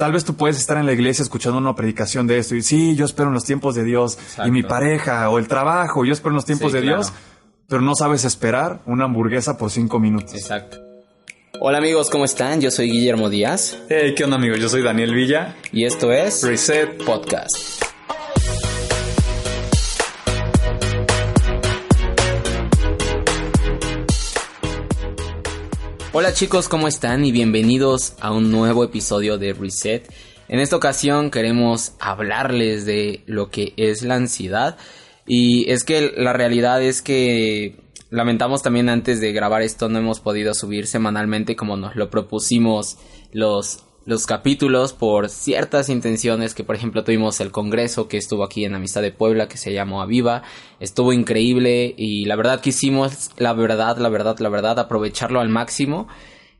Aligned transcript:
tal 0.00 0.12
vez 0.12 0.24
tú 0.24 0.34
puedes 0.34 0.56
estar 0.56 0.78
en 0.78 0.86
la 0.86 0.94
iglesia 0.94 1.22
escuchando 1.22 1.58
una 1.58 1.74
predicación 1.74 2.26
de 2.26 2.38
esto 2.38 2.56
y 2.56 2.62
sí, 2.62 2.96
yo 2.96 3.04
espero 3.04 3.28
en 3.28 3.34
los 3.34 3.44
tiempos 3.44 3.74
de 3.74 3.84
Dios 3.84 4.18
y 4.46 4.50
mi 4.50 4.62
pareja 4.62 5.28
o 5.28 5.38
el 5.38 5.46
trabajo, 5.46 6.06
yo 6.06 6.14
espero 6.14 6.30
en 6.30 6.36
los 6.36 6.46
tiempos 6.46 6.72
de 6.72 6.80
Dios, 6.80 7.12
pero 7.68 7.82
no 7.82 7.94
sabes 7.94 8.24
esperar 8.24 8.80
una 8.86 9.04
hamburguesa 9.04 9.58
por 9.58 9.70
cinco 9.70 10.00
minutos. 10.00 10.32
Exacto. 10.34 10.78
Hola 11.60 11.76
amigos, 11.76 12.08
¿cómo 12.08 12.24
están? 12.24 12.62
Yo 12.62 12.70
soy 12.70 12.90
Guillermo 12.90 13.28
Díaz. 13.28 13.76
Hey, 13.90 14.14
¿qué 14.16 14.24
onda 14.24 14.36
amigos? 14.36 14.58
Yo 14.58 14.70
soy 14.70 14.82
Daniel 14.82 15.14
Villa. 15.14 15.56
Y 15.70 15.84
esto 15.84 16.10
es 16.10 16.42
Reset 16.44 17.04
Podcast. 17.04 17.69
Hola 26.12 26.34
chicos, 26.34 26.68
¿cómo 26.68 26.88
están? 26.88 27.24
Y 27.24 27.30
bienvenidos 27.30 28.14
a 28.20 28.32
un 28.32 28.50
nuevo 28.50 28.82
episodio 28.82 29.38
de 29.38 29.52
Reset. 29.52 30.12
En 30.48 30.58
esta 30.58 30.74
ocasión 30.74 31.30
queremos 31.30 31.92
hablarles 32.00 32.84
de 32.84 33.22
lo 33.26 33.48
que 33.50 33.74
es 33.76 34.02
la 34.02 34.16
ansiedad. 34.16 34.76
Y 35.24 35.70
es 35.70 35.84
que 35.84 36.12
la 36.16 36.32
realidad 36.32 36.82
es 36.82 37.00
que 37.00 37.76
lamentamos 38.10 38.60
también 38.60 38.88
antes 38.88 39.20
de 39.20 39.30
grabar 39.30 39.62
esto 39.62 39.88
no 39.88 40.00
hemos 40.00 40.18
podido 40.18 40.52
subir 40.52 40.88
semanalmente 40.88 41.54
como 41.54 41.76
nos 41.76 41.94
lo 41.94 42.10
propusimos 42.10 42.98
los 43.30 43.84
los 44.10 44.26
capítulos 44.26 44.92
por 44.92 45.28
ciertas 45.28 45.88
intenciones 45.88 46.52
que 46.52 46.64
por 46.64 46.74
ejemplo 46.74 47.04
tuvimos 47.04 47.40
el 47.40 47.52
congreso 47.52 48.08
que 48.08 48.16
estuvo 48.16 48.42
aquí 48.42 48.64
en 48.64 48.74
Amistad 48.74 49.02
de 49.02 49.12
Puebla 49.12 49.46
que 49.46 49.56
se 49.56 49.72
llamó 49.72 50.02
Aviva. 50.02 50.42
Estuvo 50.80 51.12
increíble 51.12 51.94
y 51.96 52.24
la 52.24 52.34
verdad 52.34 52.60
quisimos 52.60 53.30
la 53.36 53.52
verdad 53.52 53.98
la 53.98 54.08
verdad 54.08 54.36
la 54.40 54.48
verdad 54.48 54.80
aprovecharlo 54.80 55.38
al 55.38 55.48
máximo 55.48 56.08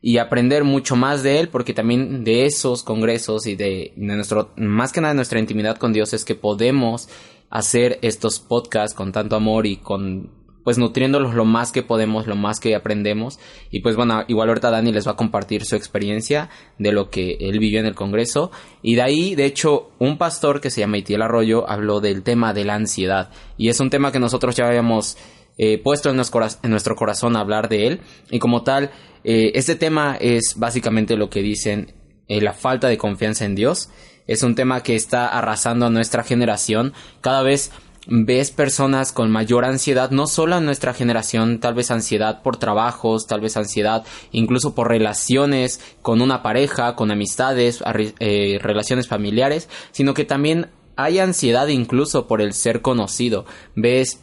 y 0.01 0.17
aprender 0.17 0.63
mucho 0.63 0.95
más 0.95 1.23
de 1.23 1.41
él 1.41 1.49
porque 1.49 1.73
también 1.73 2.23
de 2.23 2.45
esos 2.45 2.83
congresos 2.83 3.45
y 3.45 3.57
de, 3.57 3.91
de 3.97 4.15
nuestro 4.15 4.53
más 4.55 4.93
que 4.93 5.01
nada 5.01 5.13
de 5.13 5.17
nuestra 5.17 5.39
intimidad 5.39 5.75
con 5.75 5.91
Dios 5.91 6.13
es 6.13 6.23
que 6.23 6.35
podemos 6.35 7.09
hacer 7.49 7.99
estos 8.01 8.39
podcasts 8.39 8.95
con 8.95 9.11
tanto 9.11 9.35
amor 9.35 9.65
y 9.65 9.75
con 9.75 10.29
pues 10.63 10.77
nutriéndolos 10.77 11.33
lo 11.33 11.45
más 11.45 11.71
que 11.71 11.83
podemos, 11.83 12.27
lo 12.27 12.35
más 12.35 12.59
que 12.59 12.75
aprendemos. 12.75 13.39
Y 13.69 13.79
pues 13.79 13.95
bueno, 13.95 14.23
igual 14.27 14.49
ahorita 14.49 14.69
Dani 14.69 14.91
les 14.91 15.07
va 15.07 15.11
a 15.11 15.15
compartir 15.15 15.65
su 15.65 15.75
experiencia 15.75 16.49
de 16.77 16.91
lo 16.91 17.09
que 17.09 17.37
él 17.39 17.59
vivió 17.59 17.79
en 17.79 17.85
el 17.85 17.95
Congreso. 17.95 18.51
Y 18.81 18.95
de 18.95 19.01
ahí, 19.01 19.35
de 19.35 19.45
hecho, 19.45 19.91
un 19.99 20.17
pastor 20.17 20.61
que 20.61 20.69
se 20.69 20.81
llama 20.81 20.97
Itiel 20.97 21.21
Arroyo 21.21 21.69
habló 21.69 21.99
del 21.99 22.23
tema 22.23 22.53
de 22.53 22.65
la 22.65 22.75
ansiedad. 22.75 23.31
Y 23.57 23.69
es 23.69 23.79
un 23.79 23.89
tema 23.89 24.11
que 24.11 24.19
nosotros 24.19 24.55
ya 24.55 24.67
habíamos 24.67 25.17
eh, 25.57 25.77
puesto 25.77 26.09
en 26.09 26.15
nuestro, 26.15 26.95
corazón 26.95 27.35
hablar 27.35 27.69
de 27.69 27.87
él. 27.87 28.01
Y 28.29 28.39
como 28.39 28.63
tal, 28.63 28.91
eh, 29.23 29.51
este 29.55 29.75
tema 29.75 30.17
es 30.19 30.55
básicamente 30.57 31.15
lo 31.15 31.29
que 31.29 31.41
dicen 31.41 31.93
eh, 32.27 32.41
la 32.41 32.53
falta 32.53 32.87
de 32.87 32.97
confianza 32.97 33.45
en 33.45 33.55
Dios. 33.55 33.89
Es 34.27 34.43
un 34.43 34.55
tema 34.55 34.81
que 34.81 34.95
está 34.95 35.27
arrasando 35.27 35.87
a 35.87 35.89
nuestra 35.89 36.23
generación. 36.23 36.93
Cada 37.21 37.43
vez 37.43 37.71
ves 38.07 38.51
personas 38.51 39.11
con 39.11 39.29
mayor 39.29 39.65
ansiedad, 39.65 40.11
no 40.11 40.27
solo 40.27 40.57
en 40.57 40.65
nuestra 40.65 40.93
generación, 40.93 41.59
tal 41.59 41.75
vez 41.75 41.91
ansiedad 41.91 42.41
por 42.41 42.57
trabajos, 42.57 43.27
tal 43.27 43.41
vez 43.41 43.57
ansiedad 43.57 44.05
incluso 44.31 44.73
por 44.73 44.87
relaciones 44.89 45.79
con 46.01 46.21
una 46.21 46.41
pareja, 46.41 46.95
con 46.95 47.11
amistades, 47.11 47.83
eh, 48.19 48.59
relaciones 48.61 49.07
familiares, 49.07 49.69
sino 49.91 50.13
que 50.13 50.25
también 50.25 50.67
hay 50.95 51.19
ansiedad 51.19 51.67
incluso 51.67 52.27
por 52.27 52.41
el 52.41 52.53
ser 52.53 52.81
conocido. 52.81 53.45
Ves 53.75 54.19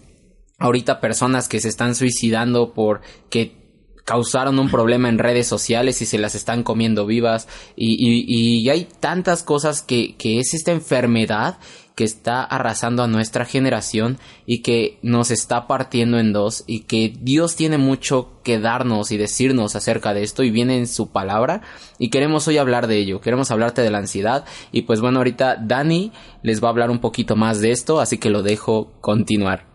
ahorita 0.59 1.01
personas 1.01 1.49
que 1.49 1.61
se 1.61 1.69
están 1.69 1.95
suicidando 1.95 2.75
por 2.75 3.01
que 3.31 3.57
causaron 4.05 4.59
un 4.59 4.71
problema 4.71 5.11
en 5.11 5.19
redes 5.19 5.47
sociales 5.47 6.01
y 6.01 6.07
se 6.07 6.19
las 6.19 6.35
están 6.35 6.63
comiendo 6.63 7.05
vivas 7.05 7.47
y, 7.77 7.95
y, 7.95 8.63
y 8.63 8.71
hay 8.71 8.89
tantas 9.01 9.43
cosas 9.43 9.83
que, 9.83 10.17
que 10.17 10.39
es 10.39 10.55
esta 10.55 10.73
enfermedad 10.73 11.59
que 11.99 12.05
está 12.05 12.45
arrasando 12.45 13.03
a 13.03 13.09
nuestra 13.09 13.45
generación 13.45 14.19
y 14.47 14.63
que 14.63 15.01
nos 15.03 15.33
está 15.33 15.67
partiendo 15.67 16.21
en 16.21 16.33
dos 16.33 16.63
y 16.69 16.83
que 16.83 17.13
Dios 17.21 17.57
tiene 17.57 17.77
mucho 17.77 18.41
que 18.45 18.61
darnos 18.61 19.11
y 19.11 19.17
decirnos 19.17 19.75
acerca 19.75 20.15
de 20.15 20.23
esto 20.23 20.45
y 20.45 20.53
viene 20.53 20.79
en 20.79 20.87
su 20.87 21.11
palabra 21.11 21.63
y 21.99 22.11
queremos 22.11 22.47
hoy 22.47 22.57
hablar 22.57 22.87
de 22.87 22.99
ello, 22.99 23.21
queremos 23.21 23.51
hablarte 23.51 23.83
de 23.83 23.91
la 23.91 23.99
ansiedad 23.99 24.45
y 24.71 24.83
pues 24.83 25.01
bueno 25.01 25.19
ahorita 25.19 25.57
Dani 25.57 26.13
les 26.45 26.63
va 26.63 26.69
a 26.69 26.71
hablar 26.71 26.91
un 26.91 27.01
poquito 27.01 27.35
más 27.35 27.61
de 27.61 27.73
esto 27.73 27.99
así 27.99 28.19
que 28.19 28.31
lo 28.31 28.45
dejo 28.45 28.93
continuar. 29.01 29.67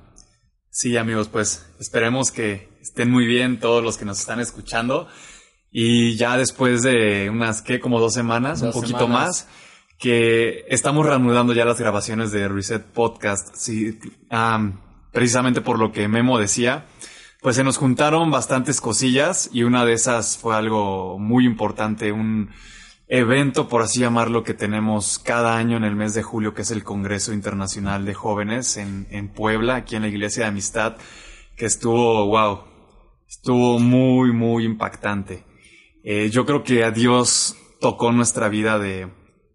Sí 0.69 0.95
amigos 0.95 1.27
pues 1.27 1.65
esperemos 1.77 2.31
que 2.31 2.69
estén 2.81 3.11
muy 3.11 3.25
bien 3.25 3.59
todos 3.59 3.83
los 3.83 3.97
que 3.97 4.05
nos 4.05 4.17
están 4.21 4.39
escuchando 4.39 5.09
y 5.73 6.15
ya 6.15 6.37
después 6.37 6.83
de 6.83 7.29
unas 7.29 7.61
que 7.61 7.81
como 7.81 7.99
dos 7.99 8.13
semanas, 8.13 8.61
un 8.61 8.71
poquito 8.71 9.09
más 9.09 9.45
que 9.99 10.65
estamos 10.67 11.05
reanudando 11.05 11.53
ya 11.53 11.65
las 11.65 11.79
grabaciones 11.79 12.31
de 12.31 12.47
Reset 12.47 12.83
Podcast, 12.83 13.55
sí, 13.55 13.99
precisamente 15.11 15.61
por 15.61 15.79
lo 15.79 15.91
que 15.91 16.07
Memo 16.07 16.37
decía, 16.37 16.85
pues 17.41 17.55
se 17.55 17.63
nos 17.63 17.77
juntaron 17.77 18.31
bastantes 18.31 18.81
cosillas 18.81 19.49
y 19.53 19.63
una 19.63 19.85
de 19.85 19.93
esas 19.93 20.37
fue 20.37 20.55
algo 20.55 21.19
muy 21.19 21.45
importante, 21.45 22.11
un 22.11 22.51
evento, 23.07 23.67
por 23.67 23.81
así 23.81 23.99
llamarlo, 23.99 24.43
que 24.43 24.53
tenemos 24.53 25.19
cada 25.19 25.57
año 25.57 25.77
en 25.77 25.83
el 25.83 25.95
mes 25.95 26.13
de 26.13 26.23
julio, 26.23 26.53
que 26.53 26.63
es 26.63 26.71
el 26.71 26.83
Congreso 26.83 27.33
Internacional 27.33 28.05
de 28.05 28.13
Jóvenes 28.13 28.77
en, 28.77 29.07
en 29.11 29.29
Puebla, 29.29 29.75
aquí 29.75 29.95
en 29.95 30.03
la 30.03 30.07
Iglesia 30.07 30.43
de 30.43 30.49
Amistad, 30.49 30.97
que 31.55 31.65
estuvo, 31.65 32.25
wow, 32.27 32.63
estuvo 33.27 33.77
muy, 33.79 34.31
muy 34.31 34.65
impactante. 34.65 35.43
Eh, 36.03 36.29
yo 36.31 36.45
creo 36.45 36.63
que 36.63 36.83
a 36.83 36.91
Dios 36.91 37.55
tocó 37.79 38.11
nuestra 38.11 38.49
vida 38.49 38.79
de 38.79 39.09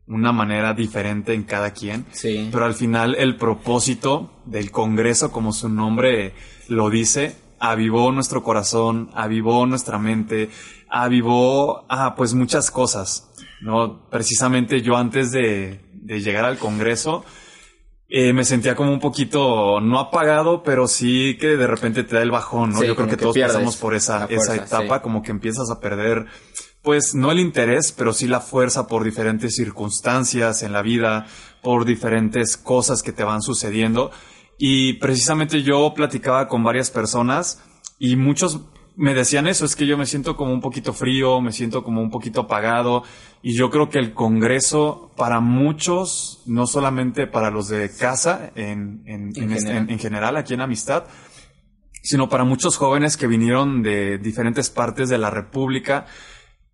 una 0.09 0.33
manera 0.33 0.75
diferente 0.75 1.35
en 1.35 1.45
cada 1.45 1.73
quien. 1.73 2.07
Sí. 2.13 2.49
Pero 2.51 2.65
al 2.65 2.75
final 2.75 3.15
el 3.17 3.37
propósito 3.37 4.31
del 4.47 4.71
Congreso, 4.71 5.31
como 5.31 5.53
su 5.53 5.69
nombre 5.69 6.35
lo 6.69 6.91
dice, 6.91 7.37
avivó 7.59 8.13
nuestro 8.13 8.43
corazón, 8.43 9.11
avivó 9.15 9.67
nuestra 9.67 9.99
mente, 9.99 10.51
avivó, 10.89 11.85
ah, 11.89 12.15
pues 12.17 12.35
muchas 12.35 12.71
cosas, 12.71 13.31
¿no? 13.61 14.09
Precisamente 14.11 14.81
yo 14.81 14.97
antes 14.97 15.31
de, 15.31 15.81
de 15.93 16.21
llegar 16.21 16.45
al 16.45 16.59
Congreso, 16.59 17.25
eh, 18.11 18.33
me 18.33 18.45
sentía 18.45 18.75
como 18.75 18.91
un 18.91 19.01
poquito, 19.01 19.81
no 19.83 19.99
apagado, 19.99 20.63
pero 20.63 20.89
sí 20.89 21.37
que 21.39 21.59
de 21.59 21.67
repente 21.67 22.05
te 22.05 22.17
da 22.17 22.23
el 22.23 22.31
bajón, 22.31 22.71
¿no? 22.71 22.83
yo 22.83 22.97
creo 22.97 23.07
que, 23.07 23.19
todos 23.19 23.37
pasamos 23.37 23.77
por 23.77 23.95
esa, 23.95 24.25
esa 24.31 24.57
etapa, 24.57 25.03
como 25.03 25.23
que 25.23 25.31
empiezas 25.31 25.71
a 25.71 25.79
perder 25.79 26.25
pues 26.89 27.15
no 27.15 27.31
el 27.31 27.39
interés, 27.39 27.93
pero 27.93 28.15
sí 28.15 28.27
la 28.27 28.41
fuerza 28.41 28.87
por 28.87 29.05
diferentes 29.05 29.57
circunstancias 29.57 30.63
en 30.63 30.73
la 30.73 30.81
vida, 30.81 31.27
por 31.61 31.85
diferentes 31.85 32.57
cosas 32.57 33.03
que 33.03 33.13
te 33.13 33.25
van 33.25 33.43
sucediendo. 33.43 34.11
Y 34.57 34.95
precisamente 34.95 35.63
yo 35.63 35.93
platicaba 35.95 36.49
con 36.49 36.65
varias 36.65 36.91
personas 36.91 37.63
y 37.99 38.17
muchos 38.17 38.63
me 38.97 39.13
decían 39.13 39.47
eso, 39.47 39.67
es 39.67 39.77
que 39.77 39.87
yo 39.87 39.99
me 39.99 40.07
siento 40.07 40.35
como 40.35 40.51
un 40.51 40.63
poquito 40.63 40.95
frío, 40.95 41.43
me 41.43 41.53
siento 41.53 41.85
como 41.85 42.01
un 42.01 42.09
poquito 42.09 42.41
apagado 42.41 43.03
y 43.43 43.53
yo 43.53 43.69
creo 43.69 43.91
que 43.91 43.99
el 43.99 44.15
Congreso 44.15 45.13
para 45.15 45.41
muchos, 45.41 46.43
no 46.47 46.67
solamente 46.67 47.27
para 47.27 47.51
los 47.51 47.69
de 47.69 47.91
casa 47.95 48.51
en, 48.55 49.03
en, 49.05 49.33
en, 49.37 49.53
este, 49.53 49.67
general. 49.73 49.91
en 49.91 49.99
general 49.99 50.37
aquí 50.39 50.55
en 50.55 50.63
Amistad, 50.63 51.05
sino 52.03 52.31
para 52.31 52.45
muchos 52.45 52.79
jóvenes 52.79 53.19
que 53.19 53.27
vinieron 53.27 53.83
de 53.83 54.17
diferentes 54.17 54.71
partes 54.71 55.11
de 55.11 55.19
la 55.19 55.29
República, 55.29 56.07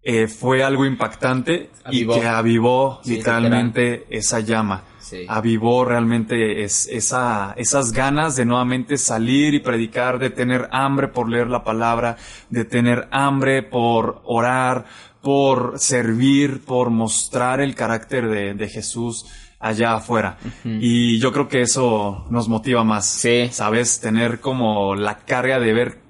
eh, 0.06 0.28
fue 0.28 0.62
algo 0.62 0.84
impactante 0.84 1.70
y 1.90 2.06
que 2.06 2.26
avivó 2.26 3.00
literalmente 3.04 4.04
esa 4.10 4.40
llama. 4.40 4.84
Avivó 5.28 5.84
realmente 5.84 6.62
es, 6.62 6.88
esa, 6.88 7.54
esas 7.56 7.92
ganas 7.92 8.36
de 8.36 8.44
nuevamente 8.44 8.98
salir 8.98 9.54
y 9.54 9.60
predicar, 9.60 10.18
de 10.18 10.30
tener 10.30 10.68
hambre 10.72 11.08
por 11.08 11.28
leer 11.28 11.48
la 11.48 11.64
palabra, 11.64 12.16
de 12.50 12.64
tener 12.64 13.08
hambre 13.12 13.62
por 13.62 14.22
orar, 14.24 14.86
por 15.22 15.78
servir, 15.78 16.64
por 16.64 16.90
mostrar 16.90 17.60
el 17.60 17.74
carácter 17.74 18.28
de, 18.28 18.54
de 18.54 18.68
Jesús 18.68 19.26
allá 19.64 19.94
afuera. 19.94 20.36
Y 20.64 21.18
yo 21.18 21.32
creo 21.32 21.48
que 21.48 21.62
eso 21.62 22.26
nos 22.28 22.48
motiva 22.48 22.84
más. 22.84 23.06
Sí. 23.06 23.48
¿Sabes? 23.50 24.00
Tener 24.00 24.40
como 24.40 24.94
la 24.94 25.18
carga 25.18 25.58
de 25.58 25.72
ver 25.72 26.03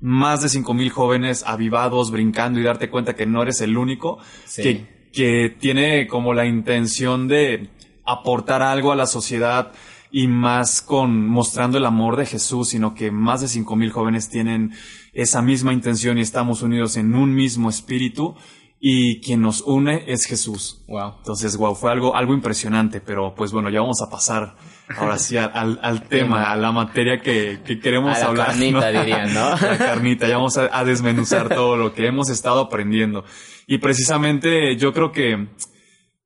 más 0.00 0.42
de 0.42 0.48
cinco 0.48 0.74
mil 0.74 0.90
jóvenes 0.90 1.44
avivados, 1.46 2.10
brincando 2.10 2.60
y 2.60 2.62
darte 2.62 2.90
cuenta 2.90 3.14
que 3.14 3.26
no 3.26 3.42
eres 3.42 3.60
el 3.60 3.76
único, 3.76 4.18
que, 4.54 4.86
que 5.12 5.56
tiene 5.58 6.06
como 6.06 6.34
la 6.34 6.46
intención 6.46 7.28
de 7.28 7.68
aportar 8.04 8.62
algo 8.62 8.92
a 8.92 8.96
la 8.96 9.06
sociedad 9.06 9.72
y 10.10 10.26
más 10.26 10.80
con 10.80 11.28
mostrando 11.28 11.78
el 11.78 11.84
amor 11.84 12.16
de 12.16 12.26
Jesús, 12.26 12.70
sino 12.70 12.94
que 12.94 13.10
más 13.10 13.40
de 13.40 13.48
cinco 13.48 13.76
mil 13.76 13.92
jóvenes 13.92 14.28
tienen 14.28 14.72
esa 15.12 15.42
misma 15.42 15.72
intención 15.72 16.18
y 16.18 16.22
estamos 16.22 16.62
unidos 16.62 16.96
en 16.96 17.14
un 17.14 17.34
mismo 17.34 17.68
espíritu 17.68 18.34
y 18.80 19.20
quien 19.20 19.42
nos 19.42 19.62
une 19.62 20.04
es 20.06 20.24
Jesús. 20.26 20.84
Wow. 20.86 21.16
Entonces, 21.18 21.56
wow, 21.56 21.74
fue 21.74 21.90
algo, 21.90 22.14
algo 22.14 22.32
impresionante, 22.34 23.00
pero 23.00 23.34
pues 23.34 23.52
bueno, 23.52 23.70
ya 23.70 23.80
vamos 23.80 24.00
a 24.02 24.08
pasar 24.08 24.54
ahora 24.96 25.18
sí 25.18 25.36
al, 25.36 25.80
al 25.82 26.02
tema, 26.08 26.50
a 26.50 26.56
la 26.56 26.70
materia 26.70 27.20
que, 27.20 27.60
que 27.64 27.80
queremos 27.80 28.16
a 28.16 28.20
la 28.20 28.26
hablar. 28.26 28.46
Carnita, 28.48 28.92
¿no? 28.92 29.00
dirían, 29.00 29.34
¿no? 29.34 29.50
La 29.60 29.78
carnita, 29.78 30.28
ya 30.28 30.36
vamos 30.36 30.58
a, 30.58 30.68
a 30.72 30.84
desmenuzar 30.84 31.48
todo 31.54 31.76
lo 31.76 31.92
que 31.92 32.06
hemos 32.06 32.30
estado 32.30 32.60
aprendiendo. 32.60 33.24
Y 33.66 33.78
precisamente 33.78 34.76
yo 34.76 34.92
creo 34.92 35.10
que 35.12 35.48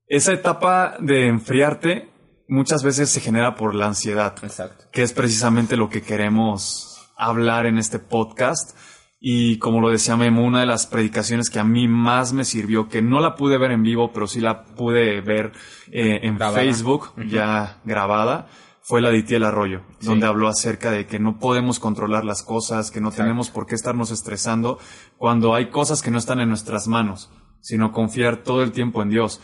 esa 0.06 0.32
etapa 0.32 0.96
de 1.00 1.28
enfriarte 1.28 2.10
muchas 2.48 2.82
veces 2.82 3.08
se 3.08 3.20
genera 3.20 3.54
por 3.54 3.74
la 3.74 3.86
ansiedad, 3.86 4.34
Exacto. 4.42 4.84
que 4.92 5.02
es 5.02 5.12
precisamente 5.14 5.76
lo 5.76 5.88
que 5.88 6.02
queremos 6.02 7.10
hablar 7.16 7.64
en 7.66 7.78
este 7.78 7.98
podcast. 7.98 8.76
Y 9.24 9.58
como 9.58 9.80
lo 9.80 9.88
decía 9.90 10.16
Memo, 10.16 10.44
una 10.44 10.58
de 10.60 10.66
las 10.66 10.88
predicaciones 10.88 11.48
que 11.48 11.60
a 11.60 11.64
mí 11.64 11.86
más 11.86 12.32
me 12.32 12.44
sirvió, 12.44 12.88
que 12.88 13.02
no 13.02 13.20
la 13.20 13.36
pude 13.36 13.56
ver 13.56 13.70
en 13.70 13.84
vivo, 13.84 14.10
pero 14.12 14.26
sí 14.26 14.40
la 14.40 14.64
pude 14.64 15.20
ver 15.20 15.52
eh, 15.92 16.18
en 16.24 16.34
Grabada. 16.36 16.58
Facebook, 16.58 17.12
ya 17.28 17.78
grabada, 17.84 18.48
fue 18.80 19.00
la 19.00 19.10
de 19.10 19.18
Itiel 19.18 19.44
Arroyo, 19.44 19.82
Sí. 20.00 20.06
donde 20.08 20.26
habló 20.26 20.48
acerca 20.48 20.90
de 20.90 21.06
que 21.06 21.20
no 21.20 21.38
podemos 21.38 21.78
controlar 21.78 22.24
las 22.24 22.42
cosas, 22.42 22.90
que 22.90 23.00
no 23.00 23.10
Exacto. 23.10 23.22
tenemos 23.22 23.50
por 23.50 23.66
qué 23.66 23.76
estarnos 23.76 24.10
estresando 24.10 24.80
cuando 25.18 25.54
hay 25.54 25.70
cosas 25.70 26.02
que 26.02 26.10
no 26.10 26.18
están 26.18 26.40
en 26.40 26.48
nuestras 26.48 26.88
manos, 26.88 27.30
sino 27.60 27.92
confiar 27.92 28.38
todo 28.38 28.64
el 28.64 28.72
tiempo 28.72 29.02
en 29.02 29.10
Dios. 29.10 29.40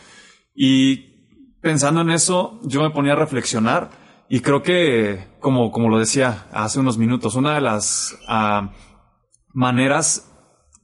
Y 0.53 1.55
pensando 1.61 2.01
en 2.01 2.09
eso, 2.09 2.59
yo 2.63 2.81
me 2.81 2.89
ponía 2.89 3.13
a 3.13 3.15
reflexionar 3.15 3.91
y 4.27 4.41
creo 4.41 4.61
que, 4.61 5.25
como, 5.39 5.71
como 5.71 5.87
lo 5.87 5.99
decía 5.99 6.47
hace 6.51 6.81
unos 6.81 6.97
minutos, 6.97 7.35
una 7.35 7.55
de 7.55 7.61
las 7.61 8.17
ah, 8.27 8.71
maneras 9.53 10.25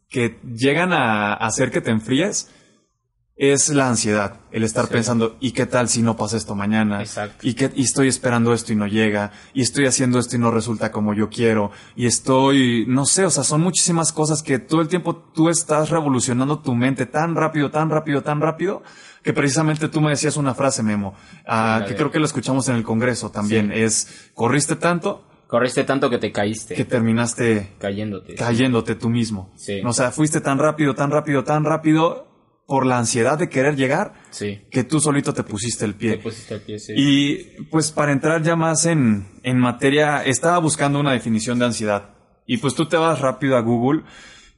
que 0.09 0.39
llegan 0.43 0.93
a 0.93 1.33
hacer 1.33 1.71
que 1.71 1.81
te 1.81 1.91
enfríes 1.91 2.49
es 3.37 3.67
la 3.67 3.89
ansiedad, 3.89 4.39
el 4.51 4.63
estar 4.63 4.85
Sí. 4.85 4.93
pensando, 4.93 5.35
¿y 5.41 5.51
qué 5.51 5.65
tal 5.65 5.89
si 5.89 6.01
no 6.01 6.15
pasa 6.15 6.37
esto 6.37 6.55
mañana? 6.55 7.01
Exacto. 7.01 7.45
Y, 7.45 7.53
que, 7.53 7.69
y 7.75 7.83
estoy 7.83 8.07
esperando 8.07 8.53
esto 8.53 8.71
y 8.71 8.77
no 8.77 8.87
llega, 8.87 9.33
y 9.53 9.61
estoy 9.61 9.87
haciendo 9.87 10.19
esto 10.19 10.37
y 10.37 10.39
no 10.39 10.51
resulta 10.51 10.89
como 10.89 11.13
yo 11.13 11.29
quiero, 11.29 11.69
y 11.97 12.05
estoy, 12.05 12.85
no 12.87 13.05
sé, 13.05 13.25
o 13.25 13.29
sea, 13.29 13.43
son 13.43 13.59
muchísimas 13.59 14.13
cosas 14.13 14.41
que 14.41 14.57
todo 14.59 14.79
el 14.79 14.87
tiempo 14.87 15.17
tú 15.17 15.49
estás 15.49 15.89
revolucionando 15.89 16.59
tu 16.59 16.75
mente 16.75 17.07
tan 17.07 17.35
rápido, 17.35 17.71
tan 17.71 17.89
rápido, 17.89 18.23
tan 18.23 18.39
rápido, 18.39 18.83
que 19.21 19.33
precisamente 19.33 19.89
tú 19.89 19.99
me 19.99 20.11
decías 20.11 20.37
una 20.37 20.53
frase, 20.55 20.81
Memo, 20.81 21.13
la 21.45 21.83
que 21.85 21.95
creo 21.95 22.11
que 22.11 22.19
lo 22.19 22.25
escuchamos 22.25 22.69
en 22.69 22.75
el 22.77 22.83
Congreso 22.83 23.31
también, 23.31 23.67
Sí. 23.73 23.81
es, 23.81 24.29
corriste 24.33 24.77
tanto 24.77 25.27
Corriste 25.55 25.85
tanto 25.85 26.09
que 26.09 26.17
te 26.17 26.33
caíste. 26.33 26.75
que 26.75 26.83
terminaste 26.83 27.75
Cayéndote. 27.79 28.35
cayéndote 28.35 28.95
tú 28.95 29.09
mismo. 29.09 29.53
Sí. 29.55 29.79
O 29.85 29.93
sea, 29.93 30.11
fuiste 30.11 30.41
tan 30.41 30.57
rápido, 30.59 30.95
tan 30.95 31.11
rápido, 31.11 31.45
tan 31.45 31.63
rápido 31.63 32.27
por 32.67 32.85
la 32.85 32.97
ansiedad 32.97 33.37
de 33.39 33.47
querer 33.47 33.77
llegar 33.77 34.15
Sí. 34.31 34.63
que 34.69 34.83
tú 34.83 34.99
solito 34.99 35.33
te 35.33 35.43
pusiste 35.43 35.85
el 35.85 35.93
Te 35.93 35.97
pie. 35.99 36.17
pusiste 36.17 36.55
el 36.55 36.61
pie, 36.61 36.79
sí. 36.79 36.93
Y 36.97 37.35
pues 37.71 37.93
para 37.93 38.11
entrar 38.11 38.43
ya 38.43 38.57
más 38.57 38.85
en, 38.85 39.27
en 39.43 39.57
materia, 39.59 40.23
estaba 40.25 40.57
buscando 40.57 40.99
una 40.99 41.13
definición 41.13 41.57
de 41.57 41.65
ansiedad. 41.67 42.09
Y 42.45 42.57
pues 42.57 42.75
tú 42.75 42.85
te 42.89 42.97
vas 42.97 43.21
rápido 43.21 43.55
a 43.55 43.61
Google 43.61 44.01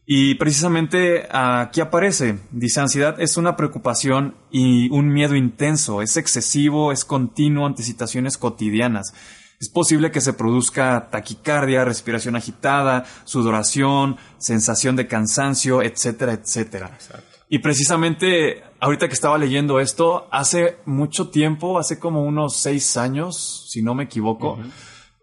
y 0.10 0.34
precisamente 0.36 1.28
aquí 1.30 1.80
aparece, 1.80 2.40
dice 2.52 2.80
ansiedad 2.80 3.22
es 3.22 3.38
una 3.38 3.56
preocupación 3.56 4.36
y 4.50 4.90
un 4.90 5.10
miedo 5.10 5.36
intenso, 5.36 6.02
es 6.02 6.18
excesivo, 6.18 6.92
es 6.92 7.06
continuo 7.06 7.68
ante 7.68 7.84
situaciones 7.84 8.38
cotidianas. 8.40 9.14
Es 9.60 9.70
posible 9.70 10.12
que 10.12 10.22
se 10.22 10.34
produzca 10.34 11.10
taquicardia, 11.10 11.84
respiración 11.84 12.36
agitada, 12.36 13.06
sudoración, 13.24 14.18
sensación 14.38 14.96
de 14.96 15.08
cansancio, 15.08 15.82
etcétera, 15.82 16.34
etcétera. 16.34 16.92
Exacto. 16.94 17.38
Y 17.50 17.60
precisamente, 17.60 18.64
ahorita 18.80 19.08
que 19.08 19.14
estaba 19.14 19.38
leyendo 19.38 19.80
esto, 19.80 20.28
hace 20.32 20.78
mucho 20.86 21.30
tiempo, 21.30 21.80
hace 21.80 21.98
como 21.98 22.24
unos 22.24 22.58
seis 22.58 22.98
años, 22.98 23.68
si 23.72 23.82
no 23.82 23.96
me 23.96 24.04
equivoco, 24.04 24.60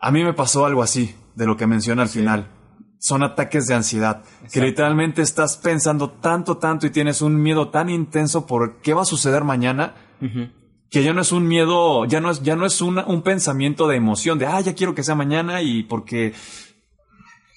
a 0.01 0.11
mí 0.11 0.25
me 0.25 0.33
pasó 0.33 0.65
algo 0.65 0.83
así, 0.83 1.15
de 1.35 1.47
lo 1.47 1.57
que 1.57 1.67
menciona 1.67 2.03
al 2.03 2.09
final. 2.09 2.49
Son 2.99 3.23
ataques 3.23 3.67
de 3.67 3.75
ansiedad, 3.75 4.25
que 4.51 4.63
literalmente 4.63 5.21
estás 5.21 5.59
pensando 5.59 6.11
tanto, 6.11 6.57
tanto 6.57 6.87
y 6.87 6.91
tienes 6.91 7.21
un 7.21 7.41
miedo 7.41 7.69
tan 7.69 7.91
intenso 7.91 8.47
por 8.47 8.81
qué 8.81 8.95
va 8.95 9.03
a 9.03 9.07
suceder 9.07 9.45
mañana. 9.45 9.95
Que 10.95 11.03
ya 11.03 11.13
no 11.13 11.23
es 11.23 11.33
un 11.33 11.49
miedo, 11.49 12.05
ya 12.05 12.21
no 12.21 12.31
es, 12.31 12.45
ya 12.45 12.55
no 12.55 12.65
es 12.65 12.81
un 12.81 13.23
pensamiento 13.23 13.89
de 13.89 13.97
emoción, 13.97 14.39
de, 14.39 14.47
ah, 14.47 14.61
ya 14.61 14.77
quiero 14.77 14.95
que 14.95 15.03
sea 15.03 15.17
mañana 15.17 15.61
y 15.61 15.83
porque 15.83 16.35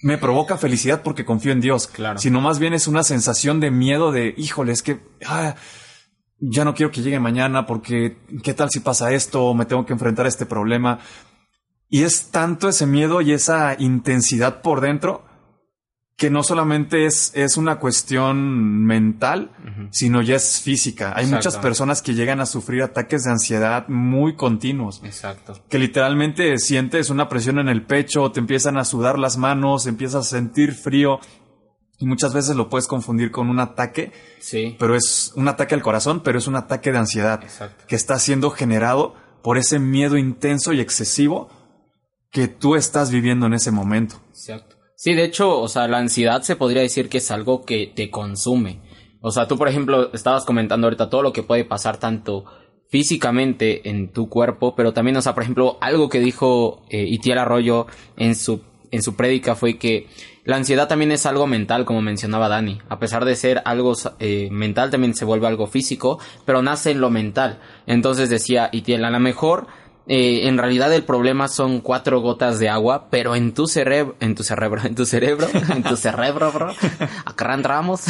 me 0.02 0.18
provoca 0.18 0.58
felicidad 0.58 1.04
porque 1.04 1.24
confío 1.24 1.52
en 1.52 1.62
Dios. 1.62 1.86
Claro. 1.86 2.18
Sino 2.18 2.42
más 2.42 2.58
bien 2.58 2.74
es 2.74 2.88
una 2.88 3.04
sensación 3.04 3.60
de 3.60 3.70
miedo 3.70 4.12
de, 4.12 4.34
híjole, 4.38 4.72
es 4.72 4.82
que, 4.82 5.02
ah, 5.28 5.54
ya 6.40 6.66
no 6.66 6.74
quiero 6.74 6.92
que 6.92 7.04
llegue 7.04 7.20
mañana 7.20 7.68
porque, 7.68 8.18
¿qué 8.42 8.56
tal 8.56 8.72
si 8.72 8.80
pasa 8.80 9.14
esto? 9.14 9.54
Me 9.54 9.66
tengo 9.66 9.86
que 9.86 9.94
enfrentar 9.94 10.26
a 10.26 10.30
este 10.30 10.48
problema. 10.48 10.98
Y 11.90 12.06
es 12.06 12.32
tanto 12.32 12.68
ese 12.68 12.88
miedo 12.88 13.22
y 13.22 13.34
esa 13.34 13.76
intensidad 13.78 14.64
por 14.64 14.82
dentro 14.82 15.27
que 16.18 16.32
no 16.32 16.42
solamente 16.42 17.06
es, 17.06 17.32
es 17.36 17.58
una 17.58 17.78
cuestión 17.78 18.84
mental, 18.84 19.52
sino 19.92 20.24
ya 20.24 20.36
es 20.36 20.60
física. 20.62 21.14
Hay 21.16 21.28
muchas 21.28 21.58
personas 21.58 22.02
que 22.02 22.16
llegan 22.16 22.42
a 22.42 22.48
sufrir 22.48 22.82
ataques 22.82 23.24
de 23.24 23.30
ansiedad 23.32 23.88
muy 23.88 24.36
continuos, 24.36 25.00
Exacto. 25.04 25.54
que 25.70 25.78
literalmente 25.78 26.58
sientes 26.58 27.12
una 27.12 27.30
presión 27.30 27.60
en 27.60 27.70
el 27.70 27.86
pecho, 27.86 28.32
te 28.32 28.40
empiezan 28.40 28.78
a 28.78 28.84
sudar 28.84 29.20
las 29.20 29.38
manos, 29.38 29.86
empiezas 29.86 30.26
a 30.26 30.30
sentir 30.30 30.74
frío 30.74 31.20
y 32.00 32.08
muchas 32.08 32.34
veces 32.34 32.56
lo 32.56 32.68
puedes 32.68 32.88
confundir 32.88 33.30
con 33.30 33.48
un 33.48 33.60
ataque, 33.60 34.12
Sí. 34.40 34.76
pero 34.80 34.96
es 34.96 35.32
un 35.36 35.48
ataque 35.48 35.76
al 35.76 35.84
corazón, 35.84 36.22
pero 36.24 36.40
es 36.40 36.48
un 36.48 36.56
ataque 36.56 36.92
de 36.92 36.98
ansiedad 36.98 37.44
Exacto. 37.44 37.86
que 37.88 37.96
está 37.96 38.18
siendo 38.18 38.50
generado 38.50 39.14
por 39.44 39.60
ese 39.60 39.78
miedo 39.78 40.18
intenso 40.18 40.74
y 40.74 40.80
excesivo 40.80 41.48
que 42.32 42.48
tú 42.48 42.76
estás 42.76 43.12
viviendo 43.12 43.46
en 43.46 43.54
ese 43.54 43.70
momento. 43.70 44.16
Exacto. 44.30 44.77
Sí, 45.00 45.14
de 45.14 45.26
hecho, 45.26 45.60
o 45.60 45.68
sea, 45.68 45.88
la 45.88 46.00
ansiedad 46.00 46.42
se 46.42 46.56
podría 46.56 46.82
decir 46.82 47.08
que 47.08 47.20
es 47.20 47.30
algo 47.30 47.64
que 47.66 47.94
te 47.96 48.10
consume. 48.10 48.82
O 49.22 49.30
sea, 49.30 49.48
tú, 49.48 49.56
por 49.56 49.70
ejemplo, 49.70 50.12
estabas 50.12 50.44
comentando 50.44 50.88
ahorita 50.88 51.12
todo 51.12 51.22
lo 51.22 51.34
que 51.34 51.44
puede 51.44 51.66
pasar 51.66 51.98
tanto 51.98 52.46
físicamente 52.90 53.88
en 53.90 54.12
tu 54.12 54.28
cuerpo, 54.28 54.74
pero 54.76 54.94
también, 54.94 55.16
o 55.16 55.22
sea, 55.22 55.36
por 55.36 55.44
ejemplo, 55.44 55.78
algo 55.82 56.10
que 56.10 56.20
dijo 56.20 56.84
eh, 56.90 57.06
Itiel 57.08 57.38
Arroyo 57.38 57.86
en 58.16 58.34
su, 58.34 58.62
en 58.90 59.04
su 59.04 59.16
prédica 59.16 59.54
fue 59.54 59.78
que 59.78 60.08
la 60.46 60.56
ansiedad 60.56 60.88
también 60.88 61.12
es 61.12 61.28
algo 61.28 61.46
mental, 61.46 61.86
como 61.86 62.02
mencionaba 62.02 62.50
Dani. 62.50 62.80
A 62.90 62.98
pesar 62.98 63.24
de 63.24 63.36
ser 63.36 63.62
algo 63.66 63.94
eh, 64.18 64.50
mental, 64.50 64.90
también 64.90 65.14
se 65.14 65.26
vuelve 65.26 65.46
algo 65.46 65.68
físico, 65.68 66.18
pero 66.44 66.64
nace 66.64 66.90
en 66.90 67.02
lo 67.02 67.12
mental. 67.12 67.60
Entonces 67.86 68.32
decía 68.32 68.70
Itiel, 68.72 69.06
a 69.06 69.12
lo 69.12 69.20
mejor 69.20 69.68
eh, 70.10 70.48
en 70.48 70.58
realidad 70.58 70.94
el 70.94 71.04
problema 71.04 71.50
son 71.50 71.82
cuatro 71.82 72.22
gotas 72.22 72.60
de 72.60 72.70
agua, 72.70 73.08
pero 73.10 73.36
en 73.36 73.54
tu 73.54 73.68
cerebro, 73.68 74.16
en 74.22 74.36
tu 74.36 74.44
cerebro, 74.44 74.82
en 74.86 74.96
tu 74.96 75.06
cerebro, 75.06 75.48
en 75.54 75.84
tu 75.84 75.98
cerebro, 75.98 76.52
bro, 76.52 76.74
acá 77.26 77.54
entramos, 77.54 78.04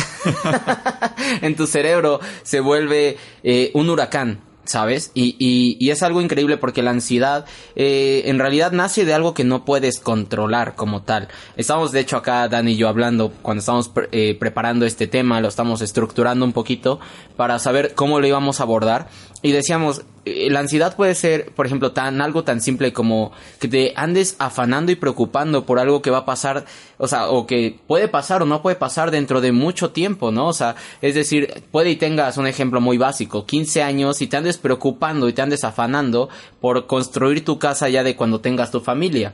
en 1.41 1.55
tu 1.55 1.65
cerebro 1.65 2.19
se 2.43 2.59
vuelve 2.59 3.17
eh, 3.43 3.71
un 3.73 3.89
huracán. 3.89 4.41
¿Sabes? 4.63 5.11
Y, 5.13 5.37
y, 5.39 5.77
y 5.79 5.91
es 5.91 6.03
algo 6.03 6.19
increíble 6.19 6.57
porque 6.57 6.83
la 6.83 6.91
ansiedad 6.91 7.45
eh, 7.77 8.23
en 8.25 8.37
realidad 8.37 8.73
nace 8.73 9.05
de 9.05 9.13
algo 9.13 9.33
que 9.33 9.45
no 9.45 9.63
puedes 9.63 10.01
controlar 10.01 10.75
como 10.75 11.03
tal. 11.03 11.29
Estamos 11.55 11.93
de 11.93 12.01
hecho 12.01 12.17
acá, 12.17 12.49
Dani 12.49 12.73
y 12.73 12.75
yo, 12.75 12.89
hablando 12.89 13.31
cuando 13.41 13.59
estamos 13.59 13.89
eh, 14.11 14.35
preparando 14.37 14.85
este 14.85 15.07
tema, 15.07 15.39
lo 15.39 15.47
estamos 15.47 15.81
estructurando 15.81 16.43
un 16.43 16.51
poquito 16.51 16.99
para 17.37 17.59
saber 17.59 17.93
cómo 17.95 18.19
lo 18.19 18.27
íbamos 18.27 18.59
a 18.59 18.63
abordar. 18.63 19.07
Y 19.41 19.53
decíamos, 19.53 20.01
la 20.49 20.59
ansiedad 20.59 20.95
puede 20.95 21.15
ser, 21.15 21.51
por 21.51 21.65
ejemplo, 21.65 21.91
tan 21.91 22.21
algo 22.21 22.43
tan 22.43 22.61
simple 22.61 22.93
como 22.93 23.31
que 23.59 23.67
te 23.67 23.93
andes 23.95 24.35
afanando 24.39 24.91
y 24.91 24.95
preocupando 24.95 25.65
por 25.65 25.79
algo 25.79 26.01
que 26.01 26.11
va 26.11 26.19
a 26.19 26.25
pasar, 26.25 26.65
o 26.97 27.07
sea, 27.07 27.29
o 27.29 27.47
que 27.47 27.79
puede 27.87 28.07
pasar 28.07 28.41
o 28.41 28.45
no 28.45 28.61
puede 28.61 28.75
pasar 28.75 29.11
dentro 29.11 29.41
de 29.41 29.51
mucho 29.51 29.91
tiempo, 29.91 30.31
¿no? 30.31 30.47
O 30.47 30.53
sea, 30.53 30.75
es 31.01 31.15
decir, 31.15 31.63
puede 31.71 31.91
y 31.91 31.95
tengas 31.95 32.37
un 32.37 32.47
ejemplo 32.47 32.81
muy 32.81 32.97
básico, 32.97 33.45
15 33.45 33.83
años 33.83 34.21
y 34.21 34.27
te 34.27 34.37
andes 34.37 34.57
preocupando 34.57 35.27
y 35.29 35.33
te 35.33 35.41
andes 35.41 35.63
afanando 35.63 36.29
por 36.61 36.87
construir 36.87 37.45
tu 37.45 37.59
casa 37.59 37.89
ya 37.89 38.03
de 38.03 38.15
cuando 38.15 38.41
tengas 38.41 38.71
tu 38.71 38.81
familia. 38.81 39.33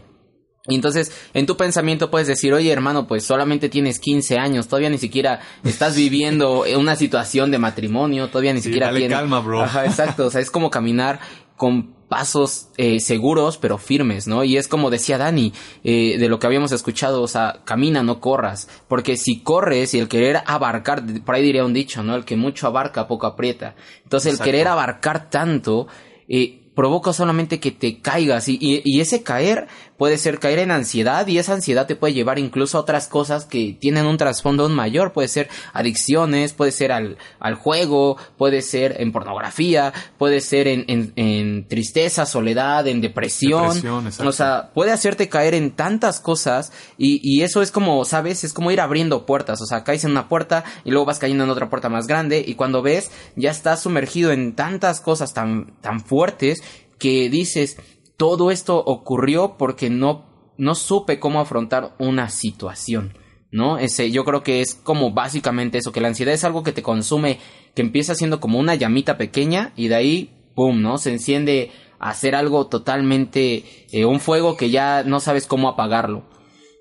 Y 0.68 0.76
entonces, 0.76 1.12
en 1.34 1.46
tu 1.46 1.58
pensamiento 1.58 2.10
puedes 2.10 2.28
decir, 2.28 2.54
oye 2.54 2.72
hermano, 2.72 3.06
pues 3.06 3.26
solamente 3.26 3.68
tienes 3.68 4.00
15 4.00 4.38
años, 4.38 4.68
todavía 4.68 4.90
ni 4.90 4.98
siquiera 4.98 5.42
estás 5.64 5.96
viviendo 5.98 6.64
una 6.78 6.96
situación 6.96 7.52
de 7.52 7.60
matrimonio, 7.60 8.30
todavía 8.30 8.54
ni 8.54 8.60
Sí, 8.62 8.66
siquiera 8.68 8.88
dale 8.88 9.00
tienes... 9.00 9.18
calma, 9.18 9.40
bro. 9.42 9.62
Ajá, 9.62 9.86
exacto, 9.86 10.28
o 10.28 10.30
sea, 10.32 10.40
es 10.40 10.50
como 10.50 10.70
caminar 10.70 11.20
con 11.58 11.94
pasos 12.08 12.68
eh, 12.78 13.00
seguros 13.00 13.58
pero 13.58 13.78
firmes, 13.78 14.28
¿no? 14.28 14.44
Y 14.44 14.56
es 14.58 14.68
como 14.68 14.90
decía 14.90 15.18
Dani, 15.18 15.52
eh, 15.84 16.18
de 16.18 16.30
lo 16.30 16.40
que 16.40 16.48
habíamos 16.48 16.72
escuchado, 16.72 17.22
o 17.22 17.28
sea, 17.28 17.62
camina, 17.66 18.02
no 18.04 18.20
corras, 18.22 18.70
porque 18.88 19.18
si 19.18 19.42
corres 19.42 19.94
y 19.94 20.00
el 20.00 20.08
querer 20.08 20.44
abarcar, 20.46 21.04
por 21.26 21.36
ahí 21.36 21.44
diría 21.44 21.66
un 21.66 21.74
dicho, 21.74 22.04
¿no? 22.04 22.16
El 22.16 22.24
que 22.24 22.36
mucho 22.38 22.68
abarca, 22.68 23.08
poco 23.08 23.28
aprieta. 23.28 23.76
Entonces, 24.04 24.34
Exacto. 24.34 24.50
el 24.50 24.52
querer 24.54 24.68
abarcar 24.70 25.30
tanto, 25.30 25.88
eh, 26.30 26.63
provoca 26.76 27.14
solamente 27.14 27.60
que 27.60 27.72
te 27.72 28.00
caigas 28.00 28.48
y, 28.48 28.58
y, 28.60 28.82
y, 28.84 29.02
ese 29.02 29.22
caer 29.22 29.68
puede 29.98 30.18
ser 30.18 30.40
caer 30.40 30.60
en 30.60 30.72
ansiedad 30.72 31.28
y 31.28 31.38
esa 31.38 31.54
ansiedad 31.54 31.86
te 31.86 31.96
puede 31.96 32.14
llevar 32.14 32.40
incluso 32.40 32.78
a 32.78 32.82
otras 32.82 33.08
cosas 33.08 33.46
que 33.46 33.78
tienen 33.80 34.06
un 34.06 34.18
trasfondo 34.18 34.64
aún 34.64 34.74
mayor, 34.74 35.14
puede 35.14 35.28
ser 35.28 35.50
adicciones, 35.72 36.54
puede 36.54 36.72
ser 36.72 36.92
al, 36.92 37.18
al 37.40 37.56
juego, 37.56 38.18
puede 38.38 38.62
ser 38.62 38.96
en 39.00 39.12
pornografía, 39.12 39.94
puede 40.18 40.42
ser 40.42 40.68
en, 40.68 40.86
en, 40.88 41.14
en 41.16 41.68
tristeza, 41.68 42.26
soledad, 42.26 42.88
en 42.88 43.02
depresión, 43.02 43.76
Depresión, 43.76 44.28
o 44.28 44.32
sea, 44.32 44.72
puede 44.74 44.92
hacerte 44.92 45.30
caer 45.30 45.54
en 45.54 45.72
tantas 45.72 46.20
cosas 46.20 46.74
y, 46.98 47.20
y 47.24 47.44
eso 47.44 47.62
es 47.62 47.72
como, 47.72 48.04
¿sabes? 48.06 48.44
Es 48.44 48.54
como 48.54 48.72
ir 48.72 48.82
abriendo 48.82 49.26
puertas, 49.26 49.62
o 49.62 49.66
sea, 49.66 49.84
caes 49.84 50.04
en 50.06 50.12
una 50.12 50.28
puerta 50.28 50.64
y 50.84 50.92
luego 50.92 51.06
vas 51.06 51.20
cayendo 51.20 51.44
en 51.44 51.50
otra 51.50 51.70
puerta 51.70 51.90
más 51.90 52.08
grande 52.08 52.44
y 52.46 52.56
cuando 52.56 52.82
ves 52.82 53.12
ya 53.36 53.52
estás 53.52 53.82
sumergido 53.82 54.32
en 54.32 54.56
tantas 54.56 55.02
cosas 55.02 55.34
tan, 55.34 55.74
tan 55.82 56.02
fuertes 56.02 56.64
que 57.00 57.30
dices, 57.30 57.78
todo 58.18 58.52
esto 58.52 58.78
ocurrió 58.78 59.58
porque 59.58 59.90
no, 59.90 60.54
no 60.58 60.76
supe 60.76 61.20
cómo 61.20 61.40
afrontar 61.40 61.96
una 62.00 62.30
situación. 62.30 63.18
¿No? 63.52 63.78
Ese, 63.78 64.10
yo 64.10 64.24
creo 64.26 64.42
que 64.42 64.62
es 64.62 64.74
como 64.74 65.12
básicamente 65.12 65.78
eso, 65.78 65.92
que 65.92 66.02
la 66.02 66.08
ansiedad 66.08 66.34
es 66.34 66.44
algo 66.44 66.64
que 66.64 66.72
te 66.72 66.82
consume, 66.82 67.38
que 67.76 67.84
empieza 67.84 68.16
siendo 68.16 68.40
como 68.40 68.58
una 68.58 68.74
llamita 68.74 69.16
pequeña 69.16 69.74
y 69.76 69.90
de 69.90 69.96
ahí, 69.96 70.52
¡pum!, 70.56 70.82
¿no? 70.82 70.98
Se 70.98 71.12
enciende 71.12 71.70
a 72.00 72.10
hacer 72.10 72.34
algo 72.34 72.66
totalmente, 72.66 73.64
eh, 73.92 74.06
un 74.06 74.20
fuego 74.20 74.58
que 74.58 74.72
ya 74.72 75.04
no 75.04 75.20
sabes 75.20 75.46
cómo 75.46 75.70
apagarlo. 75.70 76.24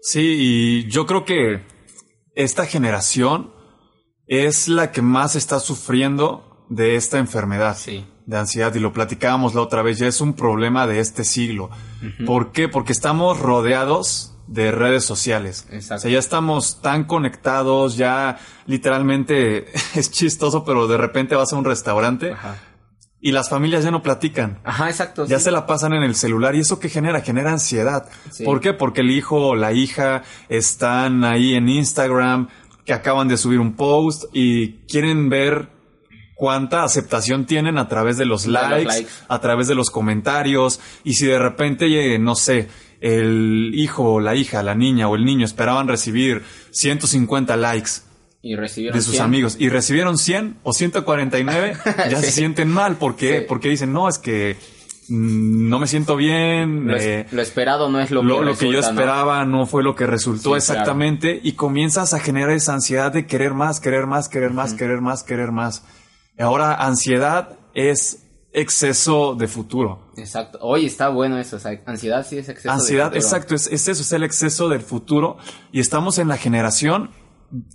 Sí, 0.00 0.36
y 0.38 0.90
yo 0.90 1.04
creo 1.06 1.26
que 1.26 1.60
esta 2.34 2.64
generación 2.64 3.52
es 4.26 4.68
la 4.68 4.92
que 4.92 5.02
más 5.02 5.36
está 5.36 5.60
sufriendo 5.60 6.66
de 6.70 6.96
esta 6.96 7.18
enfermedad 7.18 7.76
Sí. 7.76 8.04
De 8.26 8.38
ansiedad 8.38 8.74
y 8.74 8.80
lo 8.80 8.92
platicábamos 8.92 9.54
la 9.54 9.62
otra 9.62 9.82
vez, 9.82 9.98
ya 9.98 10.06
es 10.06 10.20
un 10.20 10.34
problema 10.34 10.86
de 10.86 11.00
este 11.00 11.24
siglo. 11.24 11.70
¿Por 12.26 12.52
qué? 12.52 12.68
Porque 12.68 12.92
estamos 12.92 13.38
rodeados 13.40 14.32
de 14.46 14.70
redes 14.70 15.04
sociales. 15.04 15.66
Exacto. 15.70 15.94
O 15.94 15.98
sea, 16.00 16.10
ya 16.10 16.18
estamos 16.18 16.80
tan 16.82 17.04
conectados, 17.04 17.96
ya 17.96 18.38
literalmente 18.66 19.66
es 19.94 20.10
chistoso, 20.10 20.64
pero 20.64 20.86
de 20.86 20.96
repente 20.96 21.34
vas 21.34 21.52
a 21.52 21.56
un 21.56 21.64
restaurante 21.64 22.32
Ajá. 22.32 22.56
y 23.20 23.32
las 23.32 23.48
familias 23.48 23.84
ya 23.84 23.90
no 23.90 24.02
platican. 24.02 24.60
Ajá, 24.64 24.90
exacto. 24.90 25.26
Ya 25.26 25.38
sí. 25.38 25.44
se 25.44 25.50
la 25.52 25.66
pasan 25.66 25.94
en 25.94 26.02
el 26.02 26.14
celular 26.14 26.54
y 26.54 26.60
eso 26.60 26.78
que 26.78 26.88
genera, 26.88 27.20
genera 27.22 27.52
ansiedad. 27.52 28.08
Sí. 28.30 28.44
¿Por 28.44 28.60
qué? 28.60 28.72
Porque 28.72 29.00
el 29.00 29.10
hijo 29.10 29.48
o 29.48 29.54
la 29.54 29.72
hija 29.72 30.22
están 30.48 31.24
ahí 31.24 31.54
en 31.54 31.68
Instagram, 31.68 32.48
que 32.84 32.92
acaban 32.92 33.28
de 33.28 33.36
subir 33.36 33.60
un 33.60 33.74
post 33.74 34.24
y 34.32 34.78
quieren 34.86 35.28
ver 35.28 35.70
cuánta 36.42 36.82
aceptación 36.82 37.46
tienen 37.46 37.78
a 37.78 37.86
través 37.86 38.16
de 38.16 38.24
los 38.26 38.42
De 38.42 38.50
los 38.50 38.68
likes, 38.68 39.06
a 39.28 39.40
través 39.40 39.68
de 39.68 39.76
los 39.76 39.92
comentarios 39.92 40.80
y 41.04 41.14
si 41.14 41.24
de 41.26 41.38
repente, 41.38 41.86
eh, 41.86 42.18
no 42.18 42.34
sé, 42.34 42.66
el 43.00 43.70
hijo 43.76 44.14
o 44.14 44.20
la 44.20 44.34
hija, 44.34 44.60
la 44.64 44.74
niña 44.74 45.06
o 45.06 45.14
el 45.14 45.24
niño 45.24 45.44
esperaban 45.44 45.86
recibir 45.86 46.42
150 46.72 47.56
likes 47.56 47.90
Y 48.42 48.56
recibieron 48.56 48.98
de 48.98 49.04
sus 49.04 49.12
100. 49.14 49.24
amigos 49.24 49.56
y 49.60 49.68
recibieron 49.68 50.18
100 50.18 50.56
o 50.64 50.72
149, 50.72 51.76
ya 52.10 52.16
se 52.20 52.32
sienten 52.32 52.68
mal. 52.70 52.96
¿Por 52.96 53.14
qué? 53.14 53.38
Sí. 53.38 53.44
Porque 53.48 53.68
dicen, 53.68 53.92
no, 53.92 54.08
es 54.08 54.18
que 54.18 54.56
mm, 55.08 55.68
no 55.68 55.78
me 55.78 55.86
siento 55.86 56.16
bien. 56.16 56.88
Lo, 56.88 56.96
es- 56.96 57.04
eh, 57.04 57.26
lo 57.30 57.40
esperado 57.40 57.88
no 57.88 58.00
es 58.00 58.10
lo, 58.10 58.24
lo, 58.24 58.40
que, 58.40 58.44
lo 58.46 58.58
que 58.58 58.72
yo 58.72 58.80
esperaba 58.80 59.44
¿no? 59.44 59.66
fue 59.66 59.84
lo 59.84 59.94
que 59.94 60.06
resultó 60.08 60.50
Sí, 60.50 60.56
exactamente 60.56 61.38
y 61.40 61.52
comienzas 61.52 62.14
a 62.14 62.18
generar 62.18 62.50
esa 62.50 62.74
ansiedad 62.74 63.12
de 63.12 63.26
querer 63.26 63.54
más, 63.54 63.78
querer 63.78 64.06
más, 64.08 64.28
querer 64.28 64.50
más, 64.50 64.74
querer 64.74 65.00
más, 65.00 65.22
querer 65.22 65.52
más. 65.52 65.84
Ahora, 66.42 66.74
ansiedad 66.74 67.58
es 67.74 68.18
exceso 68.52 69.34
de 69.34 69.48
futuro. 69.48 70.12
Exacto. 70.16 70.58
Oye, 70.60 70.86
está 70.86 71.08
bueno 71.08 71.38
eso. 71.38 71.56
O 71.56 71.58
sea, 71.58 71.80
ansiedad 71.86 72.26
sí 72.28 72.38
es 72.38 72.48
exceso 72.48 72.68
de 72.68 72.74
Ansiedad, 72.74 73.06
futuro. 73.06 73.20
exacto, 73.24 73.54
es, 73.54 73.66
es 73.66 73.88
eso, 73.88 74.02
es 74.02 74.12
el 74.12 74.22
exceso 74.24 74.68
del 74.68 74.80
futuro 74.80 75.38
y 75.72 75.80
estamos 75.80 76.18
en 76.18 76.28
la 76.28 76.36
generación 76.36 77.10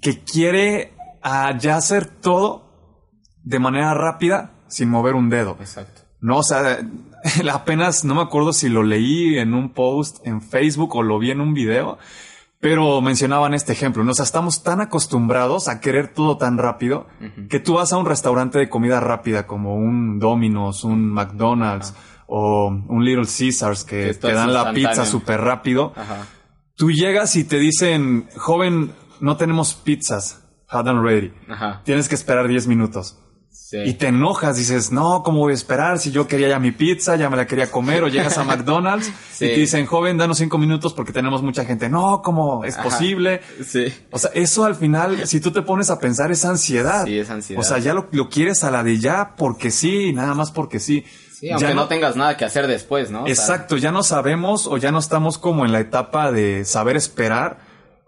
que 0.01 0.23
quiere 0.23 0.93
ya 1.59 1.75
hacer 1.75 2.05
todo 2.05 2.67
de 3.43 3.59
manera 3.59 3.93
rápida 3.93 4.53
sin 4.67 4.89
mover 4.89 5.15
un 5.15 5.29
dedo. 5.29 5.57
Exacto. 5.59 6.01
No, 6.19 6.37
o 6.37 6.43
sea, 6.43 6.79
apenas 7.51 8.05
no 8.05 8.15
me 8.15 8.21
acuerdo 8.21 8.53
si 8.53 8.69
lo 8.69 8.83
leí 8.83 9.37
en 9.37 9.53
un 9.53 9.73
post 9.73 10.25
en 10.25 10.41
Facebook 10.41 10.95
o 10.95 11.03
lo 11.03 11.19
vi 11.19 11.31
en 11.31 11.41
un 11.41 11.53
video, 11.53 11.97
pero 12.59 13.01
mencionaban 13.01 13.53
este 13.53 13.73
ejemplo, 13.73 14.03
¿no? 14.03 14.11
O 14.11 14.13
sea, 14.13 14.25
estamos 14.25 14.63
tan 14.63 14.81
acostumbrados 14.81 15.67
a 15.67 15.79
querer 15.79 16.13
todo 16.13 16.37
tan 16.37 16.57
rápido 16.57 17.07
que 17.49 17.59
tú 17.59 17.75
vas 17.75 17.93
a 17.93 17.97
un 17.97 18.05
restaurante 18.05 18.57
de 18.57 18.69
comida 18.69 18.99
rápida 18.99 19.45
como 19.45 19.75
un 19.75 20.19
Domino's, 20.19 20.83
un 20.83 21.11
McDonald's 21.11 21.93
o 22.25 22.67
un 22.67 23.05
Little 23.05 23.25
Caesars 23.25 23.83
que, 23.83 24.13
te 24.13 24.33
dan 24.33 24.53
la 24.53 24.73
pizza 24.73 25.05
súper 25.05 25.41
rápido. 25.41 25.93
Ajá. 25.95 26.25
Tú 26.75 26.91
llegas 26.91 27.35
y 27.35 27.43
te 27.43 27.57
dicen, 27.57 28.27
joven, 28.35 28.91
no 29.19 29.37
tenemos 29.37 29.75
pizzas, 29.75 30.43
hot 30.67 30.87
and 30.87 31.03
ready. 31.03 31.33
Ajá. 31.49 31.81
Tienes 31.85 32.09
que 32.09 32.15
esperar 32.15 32.47
10 32.47 32.67
minutos. 32.67 33.19
Sí. 33.69 33.77
Y 33.85 33.93
te 33.95 34.07
enojas, 34.07 34.55
dices, 34.55 34.93
no, 34.93 35.23
¿cómo 35.23 35.39
voy 35.39 35.51
a 35.51 35.55
esperar? 35.55 35.99
Si 35.99 36.09
yo 36.11 36.25
quería 36.25 36.47
ya 36.47 36.57
mi 36.57 36.71
pizza, 36.71 37.17
ya 37.17 37.29
me 37.29 37.35
la 37.35 37.45
quería 37.47 37.69
comer, 37.69 38.01
o 38.03 38.07
llegas 38.07 38.37
a 38.37 38.43
McDonald's 38.45 39.11
Sí. 39.33 39.43
y 39.45 39.47
te 39.49 39.55
dicen, 39.59 39.85
joven, 39.85 40.17
danos 40.17 40.37
cinco 40.37 40.57
minutos 40.57 40.93
porque 40.93 41.11
tenemos 41.11 41.41
mucha 41.43 41.65
gente. 41.65 41.89
No, 41.89 42.21
¿cómo 42.21 42.63
es 42.63 42.75
Ajá. 42.75 42.83
posible? 42.83 43.41
Sí. 43.65 43.93
O 44.11 44.19
sea, 44.19 44.31
eso 44.33 44.63
al 44.63 44.75
final, 44.75 45.27
si 45.27 45.41
tú 45.41 45.51
te 45.51 45.61
pones 45.63 45.89
a 45.89 45.99
pensar, 45.99 46.31
es 46.31 46.45
ansiedad. 46.45 47.03
Sí, 47.05 47.19
es 47.19 47.29
ansiedad. 47.29 47.59
O 47.61 47.63
sea, 47.65 47.79
ya 47.79 47.93
lo, 47.93 48.07
lo 48.11 48.29
quieres 48.29 48.63
a 48.63 48.71
la 48.71 48.83
de 48.83 48.99
ya 48.99 49.35
porque 49.35 49.69
sí, 49.69 50.13
nada 50.13 50.33
más 50.33 50.51
porque 50.51 50.79
sí. 50.79 51.03
Sí, 51.37 51.49
aunque 51.51 51.67
Ya 51.67 51.73
no, 51.73 51.87
tengas 51.89 52.15
nada 52.15 52.37
que 52.37 52.45
hacer 52.45 52.67
después, 52.67 53.11
¿no? 53.11 53.23
O 53.23 53.25
sea, 53.25 53.33
Exacto, 53.33 53.75
ya 53.75 53.91
no 53.91 54.01
sabemos 54.01 54.65
o 54.65 54.77
ya 54.77 54.91
no 54.93 54.99
estamos 54.99 55.37
como 55.37 55.65
en 55.65 55.73
la 55.73 55.81
etapa 55.81 56.31
de 56.31 56.63
saber 56.63 56.95
esperar 56.95 57.59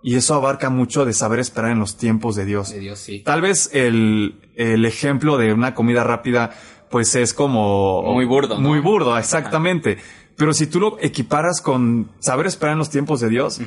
y 0.01 0.15
eso 0.15 0.33
abarca 0.35 0.69
mucho 0.69 1.03
de 1.05 1.11
saber 1.13 1.39
esperar 1.39 1.71
en 1.71 1.79
los 1.79 1.97
tiempos 1.97 2.35
de 2.37 2.45
Dios. 2.45 2.69
de 2.71 2.79
Dios, 2.79 2.97
sí. 2.99 3.19
Tal 3.19 3.41
vez 3.41 3.69
el, 3.73 4.39
el 4.59 4.85
ejemplo 4.85 5.37
de 5.37 5.53
una 5.53 5.73
comida 5.73 6.03
rápida, 6.03 6.51
pues 6.89 7.15
es 7.15 7.33
como... 7.33 8.03
Muy 8.03 8.25
burdo, 8.25 8.55
¿no? 8.55 8.67
Muy 8.67 8.79
burdo, 8.79 9.17
exactamente. 9.17 9.97
Pero 10.35 10.53
si 10.53 10.67
tú 10.67 10.79
lo 10.81 10.97
equiparas 10.99 11.61
con 11.61 12.11
saber 12.19 12.45
esperar 12.47 12.73
en 12.73 12.79
los 12.79 12.89
tiempos 12.89 13.21
de 13.21 13.29
Dios, 13.29 13.61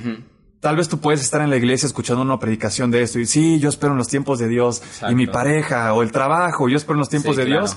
tal 0.60 0.76
vez 0.76 0.88
tú 0.90 0.98
puedes 1.00 1.22
estar 1.22 1.40
en 1.40 1.48
la 1.48 1.56
iglesia 1.56 1.86
escuchando 1.86 2.20
una 2.22 2.38
predicación 2.38 2.90
de 2.90 3.02
esto 3.02 3.18
y 3.18 3.26
sí, 3.26 3.58
yo 3.58 3.70
espero 3.70 3.92
en 3.92 3.98
los 3.98 4.08
tiempos 4.08 4.38
de 4.38 4.48
Dios 4.48 4.82
Exacto. 4.82 5.12
y 5.12 5.14
mi 5.14 5.26
pareja 5.26 5.94
o 5.94 6.02
el 6.02 6.12
trabajo, 6.12 6.68
yo 6.68 6.76
espero 6.76 6.94
en 6.94 7.00
los 7.00 7.08
tiempos 7.08 7.36
Sí, 7.36 7.40
de 7.40 7.46
claro. 7.46 7.62
Dios, 7.62 7.76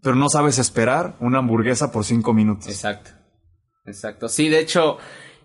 pero 0.00 0.14
no 0.14 0.28
sabes 0.28 0.58
esperar 0.58 1.16
una 1.18 1.38
hamburguesa 1.38 1.90
por 1.90 2.04
cinco 2.04 2.32
minutos. 2.32 2.68
Exacto. 2.68 3.10
Exacto. 3.86 4.28
Sí, 4.28 4.48
de 4.48 4.60
hecho, 4.60 4.98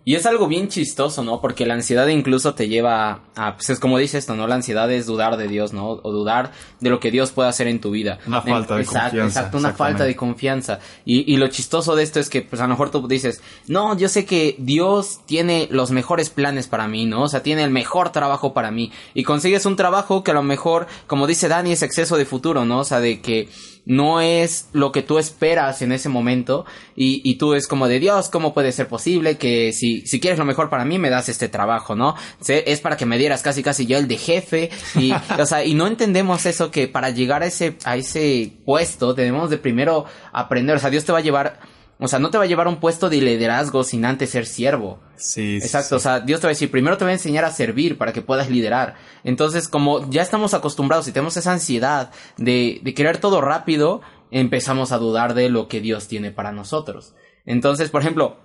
y 0.04 0.14
es 0.14 0.24
algo 0.24 0.48
bien 0.48 0.68
chistoso, 0.68 1.22
¿no? 1.22 1.40
Porque 1.40 1.66
la 1.66 1.74
ansiedad 1.74 2.06
incluso 2.06 2.54
te 2.54 2.68
lleva 2.68 3.20
a, 3.36 3.56
pues 3.56 3.68
es 3.70 3.78
como 3.78 3.98
dice 3.98 4.16
esto, 4.16 4.34
¿no? 4.34 4.46
La 4.46 4.54
ansiedad 4.54 4.90
es 4.90 5.06
dudar 5.06 5.36
de 5.36 5.48
Dios, 5.48 5.72
¿no? 5.72 6.00
O 6.02 6.12
dudar 6.12 6.52
de 6.80 6.88
lo 6.88 6.98
que 6.98 7.10
Dios 7.10 7.32
puede 7.32 7.48
hacer 7.48 7.66
en 7.66 7.80
tu 7.80 7.90
vida. 7.90 8.18
Una 8.26 8.40
falta 8.40 8.76
de 8.76 8.82
exacto, 8.82 9.10
confianza, 9.10 9.40
Exacto, 9.40 9.58
una 9.58 9.72
falta 9.74 10.04
de 10.04 10.16
confianza. 10.16 10.78
Y, 11.04 11.30
y 11.30 11.36
lo 11.36 11.48
chistoso 11.48 11.94
de 11.94 12.04
esto 12.04 12.20
es 12.20 12.30
que, 12.30 12.40
pues 12.40 12.60
a 12.60 12.64
lo 12.64 12.70
mejor 12.70 12.90
tú 12.90 13.06
dices, 13.06 13.42
no, 13.66 13.96
yo 13.98 14.08
sé 14.08 14.24
que 14.24 14.56
Dios 14.58 15.20
tiene 15.26 15.68
los 15.70 15.90
mejores 15.90 16.30
planes 16.30 16.68
para 16.68 16.88
mí, 16.88 17.04
¿no? 17.04 17.24
O 17.24 17.28
sea, 17.28 17.42
tiene 17.42 17.62
el 17.62 17.70
mejor 17.70 18.10
trabajo 18.10 18.54
para 18.54 18.70
mí. 18.70 18.90
Y 19.12 19.24
consigues 19.24 19.66
un 19.66 19.76
trabajo 19.76 20.24
que 20.24 20.30
a 20.30 20.34
lo 20.34 20.42
mejor, 20.42 20.86
como 21.06 21.26
dice 21.26 21.48
Dani, 21.48 21.72
es 21.72 21.82
exceso 21.82 22.16
de 22.16 22.24
futuro, 22.24 22.64
¿no? 22.64 22.78
O 22.78 22.84
sea, 22.84 23.00
de 23.00 23.20
que 23.20 23.48
no 23.88 24.20
es 24.20 24.68
lo 24.72 24.92
que 24.92 25.02
tú 25.02 25.18
esperas 25.18 25.80
en 25.82 25.92
ese 25.92 26.08
momento 26.10 26.66
y, 26.94 27.22
y 27.28 27.36
tú 27.36 27.54
es 27.54 27.66
como 27.66 27.88
de 27.88 27.98
Dios, 27.98 28.28
¿cómo 28.28 28.52
puede 28.54 28.70
ser 28.70 28.86
posible 28.86 29.38
que 29.38 29.72
si, 29.72 30.06
si 30.06 30.20
quieres 30.20 30.38
lo 30.38 30.44
mejor 30.44 30.68
para 30.68 30.84
mí 30.84 30.98
me 30.98 31.08
das 31.10 31.28
este 31.30 31.48
trabajo, 31.48 31.96
¿no? 31.96 32.14
Se- 32.40 32.70
Es 32.70 32.80
para 32.80 32.96
que 32.98 33.06
me 33.06 33.16
dieras 33.18 33.42
casi 33.42 33.62
casi 33.62 33.86
ya 33.86 33.96
el 33.98 34.06
de 34.06 34.18
jefe 34.18 34.70
y, 34.94 35.10
o 35.40 35.46
sea, 35.46 35.64
y 35.64 35.72
no 35.74 35.86
entendemos 35.86 36.44
eso 36.46 36.70
que 36.70 36.86
para 36.86 37.08
llegar 37.10 37.42
a 37.42 37.46
ese, 37.46 37.76
a 37.84 37.96
ese 37.96 38.52
puesto 38.64 39.14
debemos 39.14 39.48
de 39.48 39.58
primero 39.58 40.04
aprender, 40.32 40.76
o 40.76 40.78
sea, 40.78 40.90
Dios 40.90 41.04
te 41.06 41.12
va 41.12 41.18
a 41.18 41.22
llevar, 41.22 41.58
o 41.98 42.08
sea, 42.08 42.18
no 42.18 42.30
te 42.30 42.38
va 42.38 42.44
a 42.44 42.46
llevar 42.46 42.66
a 42.66 42.70
un 42.70 42.80
puesto 42.80 43.10
de 43.10 43.20
liderazgo 43.20 43.82
sin 43.82 44.04
antes 44.04 44.30
ser 44.30 44.46
siervo. 44.46 45.00
Sí, 45.16 45.60
sí, 45.60 45.66
Exacto, 45.66 45.96
o 45.96 45.98
sea, 45.98 46.20
Dios 46.20 46.40
te 46.40 46.46
va 46.46 46.50
a 46.50 46.54
decir, 46.54 46.70
primero 46.70 46.96
te 46.96 47.04
va 47.04 47.10
a 47.10 47.14
enseñar 47.14 47.44
a 47.44 47.50
servir 47.50 47.98
para 47.98 48.12
que 48.12 48.22
puedas 48.22 48.48
liderar. 48.50 48.94
Entonces, 49.24 49.68
como 49.68 50.08
ya 50.10 50.22
estamos 50.22 50.54
acostumbrados 50.54 51.08
y 51.08 51.12
tenemos 51.12 51.36
esa 51.36 51.52
ansiedad 51.52 52.10
de, 52.36 52.80
de 52.82 52.94
querer 52.94 53.18
todo 53.18 53.40
rápido, 53.40 54.00
empezamos 54.30 54.92
a 54.92 54.98
dudar 54.98 55.34
de 55.34 55.48
lo 55.48 55.68
que 55.68 55.80
Dios 55.80 56.06
tiene 56.06 56.30
para 56.30 56.52
nosotros. 56.52 57.14
Entonces, 57.44 57.90
por 57.90 58.02
ejemplo, 58.02 58.36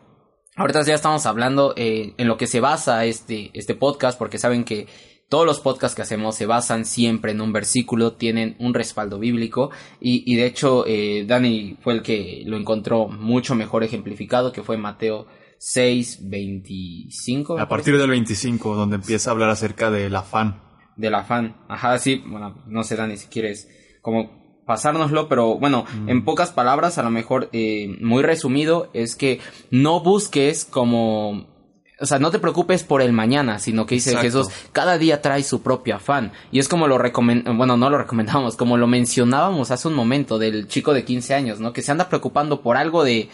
ahorita 0.56 0.82
ya 0.84 0.96
estamos 0.96 1.26
hablando 1.26 1.74
eh, 1.76 2.14
en 2.18 2.28
lo 2.28 2.38
que 2.38 2.48
se 2.48 2.60
basa 2.60 3.06
este, 3.06 3.52
este 3.54 3.76
podcast, 3.76 4.18
porque 4.18 4.38
saben 4.38 4.64
que 4.64 4.88
todos 5.34 5.48
los 5.48 5.62
podcasts 5.62 5.96
que 5.96 6.04
hacemos 6.04 6.36
se 6.36 6.46
basan 6.46 6.86
siempre 6.86 7.32
en 7.32 7.42
un 7.42 7.52
versículo, 7.52 8.14
tienen 8.14 8.56
un 8.60 8.76
respaldo 8.76 9.18
bíblico 9.18 9.72
y, 10.00 10.32
y 10.32 10.36
de 10.36 10.46
hecho 10.46 10.86
eh, 10.86 11.26
Dani 11.26 11.76
fue 11.82 11.94
el 11.94 12.04
que 12.04 12.44
lo 12.46 12.56
encontró 12.56 13.08
mucho 13.08 13.56
mejor 13.56 13.84
ejemplificado, 13.84 14.52
que 14.52 14.62
fue 14.62 14.78
Mateo 14.78 15.26
6, 15.58 16.30
25. 16.30 17.56
me 17.56 17.62
A 17.64 17.68
partir 17.68 17.98
del 17.98 18.12
25, 18.12 18.76
donde 18.76 18.98
empieza 18.98 19.32
a 19.32 19.34
hablar 19.34 19.50
acerca 19.50 19.90
del 19.90 20.16
afán. 20.16 20.62
del 20.98 21.16
afán. 21.16 21.56
Ajá, 21.68 21.98
sí, 21.98 22.22
bueno, 22.28 22.62
no 22.68 22.84
sé, 22.84 22.96
Dani, 22.96 23.18
si 23.18 23.26
quieres 23.26 23.68
como 24.04 24.62
pasárnoslo, 24.68 25.28
pero 25.30 25.58
bueno, 25.58 25.86
en 26.06 26.24
pocas 26.24 26.52
palabras, 26.52 27.00
a 27.00 27.04
lo 27.04 27.10
mejor 27.10 27.50
eh, 27.54 27.98
muy 28.02 28.22
resumido, 28.22 28.92
es 28.94 29.16
que 29.16 29.40
no 29.72 30.00
busques 30.02 30.64
como 30.64 31.53
o 32.00 32.06
sea, 32.06 32.20
no 32.20 32.32
te 32.32 32.40
preocupes 32.40 32.84
por 32.84 33.02
el 33.02 33.14
mañana, 33.14 33.60
sino 33.60 33.86
que 33.86 33.96
dice 33.96 34.16
Jesús, 34.18 34.48
cada 34.72 34.98
día 34.98 35.22
trae 35.22 35.44
su 35.44 35.62
propio 35.62 35.96
afán. 35.96 36.32
Y 36.52 36.60
es 36.60 36.68
como 36.68 36.88
lo 36.88 36.98
recomendamos, 36.98 37.58
bueno, 37.58 37.78
no 37.78 37.90
lo 37.90 37.98
recomendamos, 37.98 38.56
como 38.58 38.78
lo 38.78 38.88
mencionábamos 38.88 39.72
hace 39.72 39.88
un 39.88 39.94
momento 39.94 40.40
del 40.40 40.68
chico 40.68 40.94
de 40.94 41.06
15 41.06 41.34
años, 41.34 41.60
¿no? 41.60 41.72
Que 41.72 41.82
se 41.82 41.92
anda 41.92 42.10
preocupando 42.10 42.62
por 42.62 42.78
algo 42.78 43.04
de, 43.04 43.30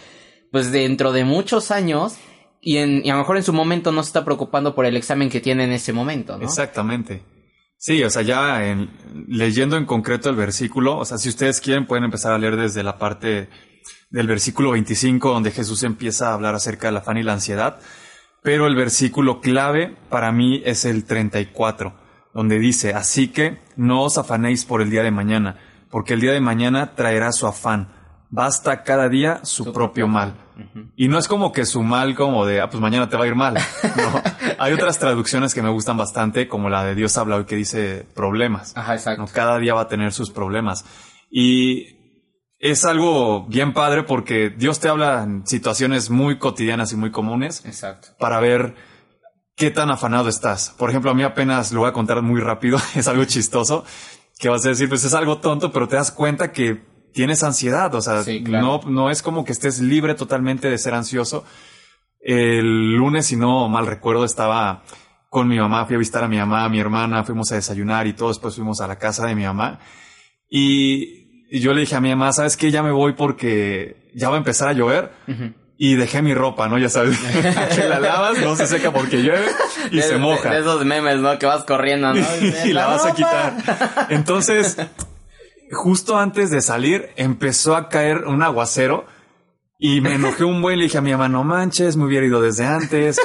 pues 0.51 0.71
dentro 0.71 1.11
de 1.11 1.23
muchos 1.23 1.71
años 1.71 2.17
y, 2.61 2.77
en, 2.77 3.01
y 3.05 3.09
a 3.09 3.13
lo 3.13 3.19
mejor 3.19 3.37
en 3.37 3.43
su 3.43 3.53
momento 3.53 3.91
no 3.91 4.03
se 4.03 4.09
está 4.09 4.25
preocupando 4.25 4.75
por 4.75 4.85
el 4.85 4.97
examen 4.97 5.29
que 5.29 5.39
tiene 5.39 5.63
en 5.63 5.71
ese 5.71 5.93
momento, 5.93 6.37
¿no? 6.37 6.43
Exactamente. 6.43 7.23
Sí, 7.77 8.03
o 8.03 8.09
sea, 8.09 8.23
ya 8.23 8.67
en, 8.67 8.89
leyendo 9.29 9.77
en 9.77 9.85
concreto 9.85 10.29
el 10.29 10.35
versículo, 10.35 10.97
o 10.97 11.05
sea, 11.05 11.17
si 11.17 11.29
ustedes 11.29 11.61
quieren 11.61 11.87
pueden 11.87 12.03
empezar 12.03 12.33
a 12.33 12.37
leer 12.37 12.57
desde 12.57 12.83
la 12.83 12.97
parte 12.97 13.47
del 14.09 14.27
versículo 14.27 14.71
25 14.71 15.31
donde 15.31 15.51
Jesús 15.51 15.83
empieza 15.83 16.29
a 16.29 16.33
hablar 16.33 16.55
acerca 16.55 16.87
del 16.87 16.97
afán 16.97 17.17
y 17.17 17.23
la 17.23 17.33
ansiedad, 17.33 17.79
pero 18.41 18.67
el 18.67 18.75
versículo 18.75 19.41
clave 19.41 19.95
para 20.09 20.31
mí 20.31 20.61
es 20.65 20.85
el 20.85 21.05
34, 21.05 21.93
donde 22.33 22.59
dice, 22.59 22.93
así 22.93 23.29
que 23.29 23.59
no 23.75 24.03
os 24.03 24.17
afanéis 24.17 24.65
por 24.65 24.81
el 24.81 24.89
día 24.89 25.03
de 25.03 25.11
mañana, 25.11 25.57
porque 25.89 26.13
el 26.13 26.21
día 26.21 26.31
de 26.31 26.41
mañana 26.41 26.95
traerá 26.95 27.31
su 27.31 27.47
afán, 27.47 27.89
basta 28.29 28.83
cada 28.83 29.09
día 29.09 29.39
su, 29.43 29.73
propio, 29.73 30.07
mal. 30.07 30.35
Y 30.95 31.07
no 31.07 31.17
es 31.17 31.27
como 31.27 31.51
que 31.51 31.65
su 31.65 31.83
mal 31.83 32.15
como 32.15 32.45
de, 32.45 32.61
ah, 32.61 32.69
pues 32.69 32.81
mañana 32.81 33.09
te 33.09 33.17
va 33.17 33.23
a 33.23 33.27
ir 33.27 33.35
mal. 33.35 33.53
No. 33.53 34.21
Hay 34.59 34.73
otras 34.73 34.99
traducciones 34.99 35.53
que 35.53 35.61
me 35.61 35.69
gustan 35.69 35.97
bastante, 35.97 36.47
como 36.47 36.69
la 36.69 36.83
de 36.83 36.95
Dios 36.95 37.17
habla 37.17 37.37
hoy 37.37 37.45
que 37.45 37.55
dice 37.55 38.05
problemas. 38.13 38.75
Ajá, 38.75 38.95
exacto. 38.95 39.25
Cada 39.33 39.57
día 39.57 39.73
va 39.73 39.81
a 39.81 39.87
tener 39.87 40.11
sus 40.11 40.31
problemas. 40.31 40.85
Y 41.31 41.98
es 42.59 42.83
algo 42.83 43.45
bien 43.47 43.73
padre 43.73 44.03
porque 44.03 44.49
Dios 44.49 44.79
te 44.79 44.89
habla 44.89 45.23
en 45.23 45.47
situaciones 45.47 46.09
muy 46.09 46.37
cotidianas 46.37 46.91
y 46.91 46.97
muy 46.97 47.09
comunes. 47.09 47.65
Exacto. 47.65 48.09
Para 48.19 48.39
ver 48.41 48.75
qué 49.55 49.71
tan 49.71 49.89
afanado 49.89 50.29
estás. 50.29 50.75
Por 50.77 50.89
ejemplo, 50.89 51.11
a 51.11 51.13
mí 51.13 51.23
apenas 51.23 51.71
lo 51.71 51.81
voy 51.81 51.89
a 51.89 51.93
contar 51.93 52.21
muy 52.21 52.41
rápido, 52.41 52.77
es 52.95 53.07
algo 53.07 53.23
chistoso, 53.25 53.85
que 54.37 54.49
vas 54.49 54.65
a 54.65 54.69
decir, 54.69 54.89
pues 54.89 55.03
es 55.03 55.13
algo 55.13 55.39
tonto, 55.39 55.71
pero 55.71 55.87
te 55.87 55.95
das 55.95 56.11
cuenta 56.11 56.51
que 56.51 56.81
tienes 57.13 57.43
ansiedad, 57.43 57.93
o 57.95 58.01
sea, 58.01 58.23
no, 58.47 58.81
no 58.85 59.09
es 59.09 59.21
como 59.21 59.43
que 59.43 59.51
estés 59.51 59.79
libre 59.79 60.13
totalmente 60.15 60.69
de 60.69 60.77
ser 60.77 60.93
ansioso. 60.93 61.43
El 62.21 62.95
lunes, 62.95 63.25
si 63.25 63.35
no 63.35 63.67
mal 63.69 63.87
recuerdo, 63.87 64.25
estaba 64.25 64.83
con 65.29 65.47
mi 65.47 65.57
mamá, 65.57 65.85
fui 65.85 65.95
a 65.95 65.99
visitar 65.99 66.23
a 66.23 66.27
mi 66.27 66.37
mamá, 66.37 66.65
a 66.65 66.69
mi 66.69 66.79
hermana, 66.79 67.23
fuimos 67.23 67.51
a 67.51 67.55
desayunar 67.55 68.07
y 68.07 68.13
todo, 68.13 68.29
después 68.29 68.55
fuimos 68.55 68.81
a 68.81 68.87
la 68.87 68.97
casa 68.97 69.25
de 69.25 69.35
mi 69.35 69.43
mamá. 69.43 69.79
Y, 70.49 71.18
yo 71.51 71.73
le 71.73 71.81
dije 71.81 71.95
a 71.95 72.01
mi 72.01 72.09
mamá, 72.09 72.31
¿sabes 72.33 72.57
qué? 72.57 72.71
Ya 72.71 72.83
me 72.83 72.91
voy 72.91 73.13
porque 73.13 73.97
ya 74.13 74.29
va 74.29 74.35
a 74.35 74.37
empezar 74.37 74.69
a 74.69 74.73
llover. 74.73 75.11
Y 75.81 75.95
dejé 75.95 76.21
mi 76.21 76.33
ropa, 76.33 76.67
¿no? 76.67 76.77
Ya 76.77 76.89
sabes, 76.89 77.17
que 77.75 77.87
la 77.87 78.01
lavas, 78.01 78.37
no 78.41 78.55
se 78.57 78.67
seca 78.67 78.91
porque 78.91 79.23
llueve 79.23 79.47
y 79.91 80.01
se 80.01 80.17
moja. 80.17 80.49
De, 80.49 80.59
esos 80.59 80.83
memes, 80.83 81.19
¿no? 81.19 81.39
Que 81.39 81.45
vas 81.45 81.63
corriendo, 81.63 82.13
¿no? 82.13 82.25
y 82.65 82.73
la, 82.73 82.87
vas 82.87 83.05
a 83.05 83.15
quitar. 83.15 83.53
Entonces, 84.09 84.75
justo 85.71 86.17
antes 86.17 86.51
de 86.51 86.61
salir, 86.61 87.11
empezó 87.15 87.77
a 87.77 87.87
caer 87.87 88.25
un 88.25 88.43
aguacero 88.43 89.05
y 89.77 90.01
me 90.01 90.15
enojé 90.15 90.43
un 90.43 90.61
buen. 90.61 90.77
Le 90.77 90.83
dije 90.83 90.97
a 90.97 91.01
mi 91.01 91.11
mamá, 91.11 91.29
no 91.29 91.45
manches, 91.45 91.95
me 91.95 92.03
hubiera 92.03 92.25
ido 92.25 92.41
desde 92.41 92.65
antes. 92.65 93.17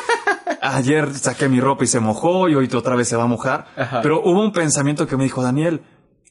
Ayer 0.63 1.13
saqué 1.13 1.49
mi 1.49 1.61
ropa 1.61 1.83
y 1.85 1.89
se 1.89 1.99
mojó 1.99 2.49
y 2.49 2.55
hoy 2.55 2.71
otra 2.73 2.95
vez 2.95 3.09
se 3.09 3.17
va 3.17 3.25
a 3.25 3.27
mojar. 3.27 3.67
Pero 4.01 4.23
hubo 4.23 4.41
un 4.41 4.53
pensamiento 4.53 5.09
que 5.09 5.17
me 5.17 5.25
dijo 5.25 5.43
Daniel 5.43 5.83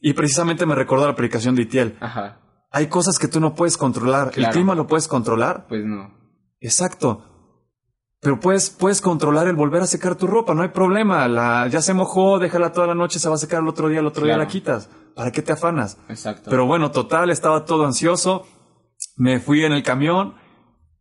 y 0.03 0.13
precisamente 0.13 0.65
me 0.65 0.75
recordó 0.75 1.07
la 1.07 1.15
predicación 1.15 1.55
de 1.55 1.61
Itiel. 1.61 1.97
Ajá. 2.01 2.41
Hay 2.71 2.87
cosas 2.87 3.17
que 3.17 3.29
tú 3.29 3.39
no 3.39 3.55
puedes 3.55 3.77
controlar. 3.77 4.31
¿El 4.35 4.49
clima 4.49 4.75
lo 4.75 4.85
puedes 4.85 5.07
controlar? 5.07 5.65
Pues 5.69 5.85
no. 5.85 6.13
Exacto. 6.59 7.23
Pero 8.19 8.37
puedes, 8.39 8.69
puedes 8.69 8.99
controlar 8.99 9.47
el 9.47 9.55
volver 9.55 9.81
a 9.81 9.85
secar 9.87 10.15
tu 10.15 10.27
ropa, 10.27 10.53
no 10.53 10.61
hay 10.61 10.69
problema. 10.69 11.27
La, 11.29 11.67
ya 11.67 11.81
se 11.81 11.93
mojó, 11.93 12.37
déjala 12.37 12.73
toda 12.73 12.87
la 12.87 12.95
noche, 12.95 13.17
se 13.17 13.29
va 13.29 13.35
a 13.35 13.37
secar 13.37 13.61
el 13.61 13.67
otro 13.69 13.87
día, 13.87 14.01
el 14.01 14.05
otro 14.05 14.25
día 14.25 14.37
la 14.37 14.47
quitas. 14.47 14.89
¿Para 15.15 15.31
qué 15.31 15.41
te 15.41 15.53
afanas? 15.53 15.97
Exacto. 16.09 16.49
Pero 16.49 16.65
bueno, 16.65 16.91
total, 16.91 17.29
estaba 17.29 17.63
todo 17.63 17.85
ansioso. 17.85 18.45
Me 19.15 19.39
fui 19.39 19.63
en 19.63 19.71
el 19.71 19.83
camión, 19.83 20.35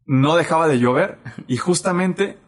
no 0.06 0.36
dejaba 0.36 0.68
de 0.68 0.78
llover 0.78 1.18
y 1.48 1.56
justamente 1.56 2.38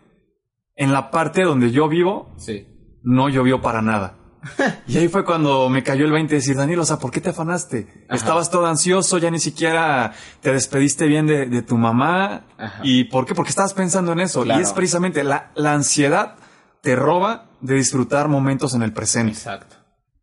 en 0.76 0.92
la 0.92 1.10
parte 1.10 1.42
donde 1.42 1.72
yo 1.72 1.88
vivo, 1.88 2.32
sí. 2.36 2.68
no 3.02 3.28
llovió 3.28 3.60
para 3.60 3.82
nada. 3.82 4.18
Y 4.86 4.98
ahí 4.98 5.08
fue 5.08 5.24
cuando 5.24 5.68
me 5.68 5.82
cayó 5.82 6.04
el 6.04 6.12
20 6.12 6.30
de 6.30 6.36
decir, 6.36 6.56
Daniel, 6.56 6.80
o 6.80 6.84
sea, 6.84 6.98
¿por 6.98 7.10
qué 7.10 7.20
te 7.20 7.30
afanaste? 7.30 8.06
Estabas 8.10 8.50
todo 8.50 8.66
ansioso, 8.66 9.18
ya 9.18 9.30
ni 9.30 9.38
siquiera 9.38 10.12
te 10.40 10.52
despediste 10.52 11.06
bien 11.06 11.26
de, 11.26 11.62
tu 11.62 11.76
mamá. 11.76 12.44
¿Y 12.82 13.04
por 13.04 13.26
qué? 13.26 13.34
Porque 13.34 13.50
estabas 13.50 13.74
pensando 13.74 14.12
en 14.12 14.20
eso. 14.20 14.44
Y 14.44 14.50
es 14.50 14.72
precisamente 14.72 15.24
la, 15.24 15.50
la 15.54 15.72
ansiedad 15.72 16.36
te 16.80 16.96
roba 16.96 17.50
de 17.60 17.74
disfrutar 17.74 18.28
momentos 18.28 18.74
en 18.74 18.82
el 18.82 18.92
presente. 18.92 19.32
Exacto. 19.32 19.76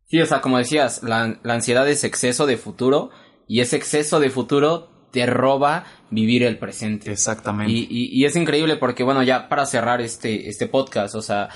Sí, 0.06 0.20
o 0.20 0.26
sea, 0.26 0.40
como 0.40 0.58
decías, 0.58 1.02
la, 1.02 1.38
la 1.42 1.54
ansiedad 1.54 1.88
es 1.88 2.04
exceso 2.04 2.46
de 2.46 2.56
futuro 2.56 3.10
y 3.48 3.60
ese 3.60 3.76
exceso 3.76 4.20
de 4.20 4.30
futuro 4.30 4.92
te 5.10 5.26
roba 5.26 5.84
vivir 6.10 6.42
el 6.42 6.58
presente. 6.58 7.10
Exactamente. 7.10 7.72
Y, 7.72 7.86
y, 7.90 8.20
y, 8.20 8.24
es 8.24 8.34
increíble 8.36 8.76
porque, 8.76 9.04
bueno, 9.04 9.22
ya 9.22 9.48
para 9.48 9.66
cerrar 9.66 10.00
este, 10.00 10.48
este 10.48 10.66
podcast, 10.66 11.14
o 11.14 11.22
sea, 11.22 11.48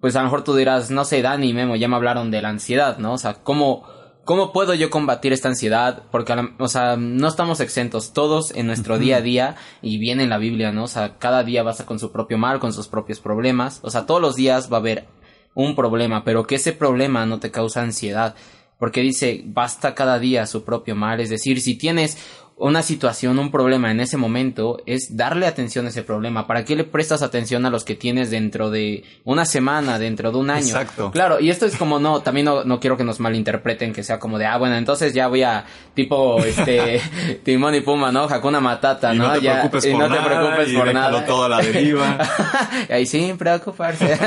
pues 0.00 0.14
a 0.14 0.20
lo 0.20 0.24
mejor 0.24 0.44
tú 0.44 0.54
dirás, 0.54 0.90
no 0.90 1.04
sé, 1.04 1.22
Dani 1.22 1.48
y 1.48 1.54
Memo 1.54 1.76
ya 1.76 1.88
me 1.88 1.96
hablaron 1.96 2.30
de 2.30 2.42
la 2.42 2.50
ansiedad, 2.50 2.98
¿no? 2.98 3.14
O 3.14 3.18
sea, 3.18 3.34
¿cómo, 3.42 3.84
cómo 4.24 4.52
puedo 4.52 4.74
yo 4.74 4.90
combatir 4.90 5.32
esta 5.32 5.48
ansiedad? 5.48 6.04
Porque, 6.10 6.34
o 6.58 6.68
sea, 6.68 6.96
no 6.96 7.26
estamos 7.26 7.60
exentos 7.60 8.12
todos 8.12 8.52
en 8.54 8.66
nuestro 8.66 8.98
día 8.98 9.16
a 9.16 9.20
día 9.20 9.56
y 9.82 9.98
viene 9.98 10.22
en 10.22 10.30
la 10.30 10.38
Biblia, 10.38 10.70
¿no? 10.70 10.84
O 10.84 10.88
sea, 10.88 11.18
cada 11.18 11.42
día 11.42 11.62
vas 11.62 11.80
a 11.80 11.86
con 11.86 11.98
su 11.98 12.12
propio 12.12 12.38
mal, 12.38 12.60
con 12.60 12.72
sus 12.72 12.88
propios 12.88 13.20
problemas. 13.20 13.80
O 13.82 13.90
sea, 13.90 14.06
todos 14.06 14.20
los 14.20 14.36
días 14.36 14.70
va 14.72 14.76
a 14.76 14.80
haber 14.80 15.08
un 15.54 15.74
problema, 15.74 16.22
pero 16.22 16.46
que 16.46 16.54
ese 16.54 16.72
problema 16.72 17.26
no 17.26 17.40
te 17.40 17.50
causa 17.50 17.82
ansiedad. 17.82 18.36
Porque 18.78 19.00
dice, 19.00 19.42
basta 19.44 19.96
cada 19.96 20.20
día 20.20 20.46
su 20.46 20.62
propio 20.62 20.94
mal. 20.94 21.20
Es 21.20 21.30
decir, 21.30 21.60
si 21.60 21.76
tienes 21.76 22.16
una 22.58 22.82
situación, 22.82 23.38
un 23.38 23.50
problema 23.50 23.90
en 23.90 24.00
ese 24.00 24.16
momento, 24.16 24.82
es 24.84 25.16
darle 25.16 25.46
atención 25.46 25.86
a 25.86 25.90
ese 25.90 26.02
problema. 26.02 26.46
¿Para 26.46 26.64
qué 26.64 26.74
le 26.74 26.84
prestas 26.84 27.22
atención 27.22 27.64
a 27.66 27.70
los 27.70 27.84
que 27.84 27.94
tienes 27.94 28.30
dentro 28.30 28.70
de 28.70 29.04
una 29.24 29.44
semana, 29.44 29.98
dentro 29.98 30.32
de 30.32 30.38
un 30.38 30.50
año? 30.50 30.66
Exacto. 30.66 31.10
Claro, 31.12 31.38
y 31.38 31.50
esto 31.50 31.66
es 31.66 31.76
como 31.76 32.00
no, 32.00 32.20
también 32.20 32.46
no, 32.46 32.64
no 32.64 32.80
quiero 32.80 32.96
que 32.96 33.04
nos 33.04 33.20
malinterpreten, 33.20 33.92
que 33.92 34.02
sea 34.02 34.18
como 34.18 34.38
de, 34.38 34.46
ah, 34.46 34.58
bueno, 34.58 34.76
entonces 34.76 35.14
ya 35.14 35.28
voy 35.28 35.44
a, 35.44 35.64
tipo, 35.94 36.38
este, 36.44 37.00
Timón 37.44 37.76
y 37.76 37.80
Puma, 37.80 38.10
¿no? 38.10 38.24
Hakuna 38.24 38.60
Matata, 38.60 39.14
¿no? 39.14 39.28
no 39.28 39.34
te 39.34 39.40
ya, 39.40 39.52
preocupes 39.60 39.84
y 39.86 39.90
por 39.92 40.00
no 40.00 40.08
nada, 40.08 40.22
te 40.22 40.28
preocupes 40.28 40.72
por 40.74 40.94
nada. 40.94 41.26
todo 41.26 41.44
a 41.44 41.48
la 41.48 41.60
deriva. 41.60 42.18
y 42.88 42.92
ahí 42.92 43.06
sin 43.06 43.38
preocuparse. 43.38 44.18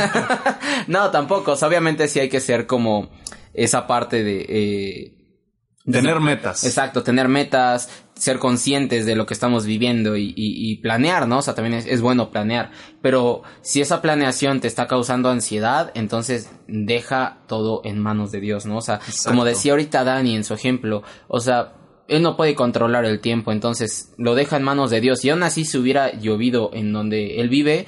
no, 0.87 1.11
tampoco, 1.11 1.53
obviamente 1.53 2.07
sí 2.07 2.21
hay 2.21 2.29
que 2.29 2.39
ser 2.39 2.65
como 2.65 3.09
esa 3.53 3.87
parte 3.87 4.23
de, 4.23 4.45
eh, 4.47 5.20
Tener 5.91 6.19
metas. 6.19 6.63
Exacto, 6.63 7.03
tener 7.03 7.27
metas, 7.27 7.89
ser 8.13 8.39
conscientes 8.39 9.05
de 9.05 9.15
lo 9.15 9.25
que 9.25 9.33
estamos 9.33 9.65
viviendo 9.65 10.15
y, 10.15 10.33
y, 10.35 10.75
planear, 10.77 11.27
¿no? 11.27 11.39
O 11.39 11.41
sea, 11.41 11.55
también 11.55 11.75
es, 11.75 12.01
bueno 12.01 12.31
planear. 12.31 12.71
Pero 13.01 13.41
si 13.61 13.81
esa 13.81 14.01
planeación 14.01 14.59
te 14.59 14.67
está 14.67 14.87
causando 14.87 15.29
ansiedad, 15.29 15.91
entonces 15.95 16.51
deja 16.67 17.39
todo 17.47 17.81
en 17.83 17.99
manos 17.99 18.31
de 18.31 18.39
Dios, 18.39 18.65
¿no? 18.65 18.77
O 18.77 18.81
sea, 18.81 18.99
como 19.25 19.43
decía 19.45 19.73
ahorita 19.73 20.03
Dani 20.03 20.35
en 20.35 20.43
su 20.43 20.53
ejemplo, 20.53 21.03
o 21.27 21.39
sea, 21.39 21.73
él 22.07 22.21
no 22.21 22.35
puede 22.35 22.55
controlar 22.55 23.05
el 23.05 23.21
tiempo, 23.21 23.51
entonces 23.51 24.13
lo 24.17 24.35
deja 24.35 24.57
en 24.57 24.63
manos 24.63 24.91
de 24.91 25.01
Dios. 25.01 25.23
Y 25.25 25.29
aún 25.29 25.43
así 25.43 25.65
si 25.65 25.77
hubiera 25.77 26.11
llovido 26.19 26.69
en 26.73 26.91
donde 26.93 27.39
él 27.39 27.49
vive, 27.49 27.87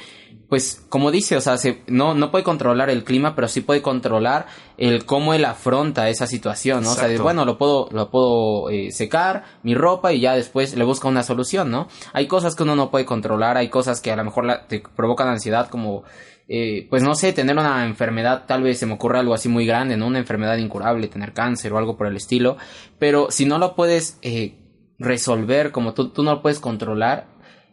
pues 0.50 0.86
como 0.90 1.10
dice, 1.10 1.36
o 1.36 1.42
sea, 1.42 1.56
no, 1.88 2.14
no 2.14 2.30
puede 2.30 2.44
controlar 2.44 2.90
el 2.90 3.04
clima, 3.04 3.36
pero 3.36 3.48
sí 3.48 3.62
puede 3.62 3.82
controlar 3.82 4.46
el 4.78 5.06
cómo 5.06 5.34
él 5.34 5.46
afronta 5.46 6.10
esa 6.10 6.28
situación, 6.28 6.84
¿no? 6.84 6.92
O 6.92 6.96
sea, 6.96 7.10
bueno, 7.22 7.46
lo 7.46 7.58
puedo, 7.58 7.90
lo 7.92 8.10
puedo 8.10 8.70
eh, 8.70 8.92
secar, 8.92 9.46
mi 9.64 9.74
ropa 9.74 10.14
y 10.14 10.20
ya 10.20 10.36
después 10.36 10.76
le 10.76 10.84
busca 10.84 11.08
una 11.08 11.24
solución, 11.24 11.72
¿no? 11.72 11.88
Hay 12.14 12.28
cosas 12.28 12.56
que 12.56 12.64
uno 12.64 12.76
no 12.76 12.92
puede 12.92 13.06
controlar, 13.06 13.58
hay 13.58 13.70
cosas 13.70 14.00
que 14.02 14.12
a 14.12 14.16
lo 14.16 14.24
mejor 14.24 14.46
te 14.68 14.84
provocan 14.96 15.28
ansiedad 15.28 15.70
como, 15.70 16.04
eh, 16.48 16.86
pues 16.90 17.02
no 17.02 17.16
sé, 17.16 17.34
tener 17.34 17.58
una 17.58 17.86
enfermedad, 17.86 18.44
tal 18.46 18.62
vez 18.62 18.78
se 18.78 18.86
me 18.86 18.94
ocurre 18.94 19.20
algo 19.20 19.34
así 19.34 19.50
muy 19.50 19.66
grande, 19.66 19.98
¿no? 19.98 20.08
Una 20.08 20.20
enfermedad 20.20 20.58
incurable, 20.58 21.08
tener 21.08 21.34
cáncer 21.34 21.74
o 21.74 21.78
algo 21.78 21.98
por 21.98 22.08
el 22.08 22.16
estilo, 22.16 22.58
pero 23.00 23.32
si 23.32 23.46
no 23.46 23.58
lo 23.58 23.76
puedes 23.76 24.20
eh, 24.22 24.60
resolver, 25.00 25.72
como 25.72 25.94
tú, 25.94 26.10
tú 26.10 26.22
no 26.22 26.34
lo 26.36 26.42
puedes 26.42 26.60
controlar, 26.60 27.28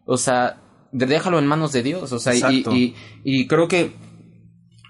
o 0.06 0.16
sea, 0.16 0.59
déjalo 0.92 1.38
en 1.38 1.46
manos 1.46 1.72
de 1.72 1.82
Dios. 1.82 2.12
O 2.12 2.18
sea, 2.18 2.34
y, 2.34 2.94
y, 3.24 3.46
creo 3.46 3.68
que 3.68 3.92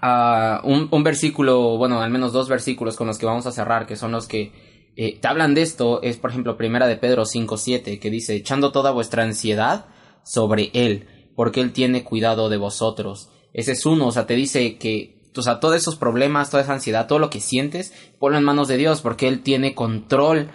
uh, 0.01 0.67
un, 0.67 0.87
un, 0.91 1.03
versículo, 1.03 1.77
bueno, 1.77 2.01
al 2.01 2.11
menos 2.11 2.33
dos 2.33 2.49
versículos 2.49 2.95
con 2.95 3.07
los 3.07 3.17
que 3.17 3.25
vamos 3.25 3.45
a 3.45 3.51
cerrar, 3.51 3.85
que 3.87 3.95
son 3.95 4.11
los 4.11 4.27
que 4.27 4.51
eh, 4.95 5.19
te 5.19 5.27
hablan 5.27 5.53
de 5.53 5.61
esto, 5.61 6.01
es 6.01 6.17
por 6.17 6.31
ejemplo 6.31 6.57
Primera 6.57 6.87
de 6.87 6.97
Pedro 6.97 7.23
5.7, 7.23 7.99
que 7.99 8.09
dice, 8.09 8.35
echando 8.35 8.71
toda 8.71 8.91
vuestra 8.91 9.23
ansiedad 9.23 9.85
sobre 10.23 10.69
Él, 10.73 11.07
porque 11.35 11.61
Él 11.61 11.71
tiene 11.71 12.03
cuidado 12.03 12.49
de 12.49 12.57
vosotros. 12.57 13.29
Ese 13.53 13.73
es 13.73 13.85
uno, 13.85 14.07
o 14.07 14.11
sea, 14.11 14.25
te 14.27 14.35
dice 14.35 14.77
que 14.77 15.21
o 15.35 15.41
sea, 15.41 15.59
todos 15.59 15.75
esos 15.75 15.95
problemas, 15.95 16.49
toda 16.49 16.63
esa 16.63 16.73
ansiedad, 16.73 17.07
todo 17.07 17.19
lo 17.19 17.29
que 17.29 17.39
sientes, 17.39 17.93
ponlo 18.19 18.37
en 18.37 18.43
manos 18.43 18.67
de 18.67 18.77
Dios, 18.77 19.01
porque 19.01 19.27
Él 19.27 19.41
tiene 19.41 19.73
control 19.73 20.49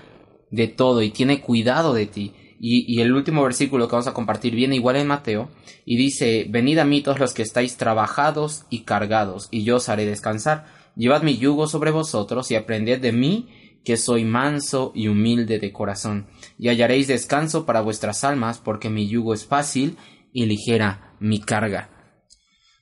de 0.51 0.69
todo 0.69 1.03
y 1.03 1.11
tiene 1.11 1.41
cuidado 1.41 1.95
de 1.95 2.07
ti. 2.07 2.35
Y, 2.59 3.01
el 3.01 3.13
último 3.13 3.43
versículo 3.43 3.87
que 3.87 3.93
vamos 3.93 4.07
a 4.07 4.15
compartir 4.15 4.55
viene 4.55 4.77
igual 4.77 4.97
en 4.97 5.07
Mateo 5.07 5.51
y 5.85 5.97
dice, 5.97 6.47
Venid 6.49 6.79
a 6.79 6.85
mí 6.85 7.03
todos 7.03 7.19
los 7.19 7.35
que 7.35 7.43
estáis 7.43 7.77
trabajados 7.77 8.65
y 8.71 8.81
cargados, 8.81 9.49
y 9.51 9.65
yo 9.65 9.77
os 9.77 9.89
haré 9.89 10.07
descansar. 10.07 10.67
Llevad 10.97 11.23
mi 11.23 11.37
yugo 11.37 11.67
sobre 11.67 11.91
vosotros 11.91 12.51
y 12.51 12.57
aprended 12.57 13.01
de 13.01 13.13
mí, 13.13 13.81
que 13.85 13.97
soy 13.97 14.25
manso 14.25 14.93
y 14.95 15.09
humilde 15.09 15.59
de 15.59 15.73
corazón, 15.73 16.27
y 16.59 16.69
hallaréis 16.69 17.07
descanso 17.07 17.67
para 17.67 17.83
vuestras 17.83 18.25
almas, 18.25 18.59
porque 18.59 18.91
mi 18.91 19.09
yugo 19.09 19.35
es 19.35 19.45
fácil 19.47 19.97
y 20.33 20.47
ligera 20.47 21.15
mi 21.21 21.41
carga. 21.41 21.91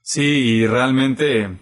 Sí, 0.02 0.22
y 0.22 0.66
realmente, 0.66 1.58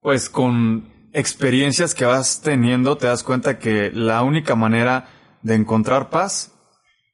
pues 0.00 0.30
con 0.30 0.88
experiencias 1.12 1.94
que 1.94 2.04
vas 2.04 2.42
teniendo, 2.42 2.96
te 2.96 3.06
das 3.06 3.22
cuenta 3.22 3.58
que 3.58 3.90
la 3.92 4.22
única 4.22 4.54
manera 4.54 5.08
de 5.42 5.54
encontrar 5.54 6.10
paz 6.10 6.55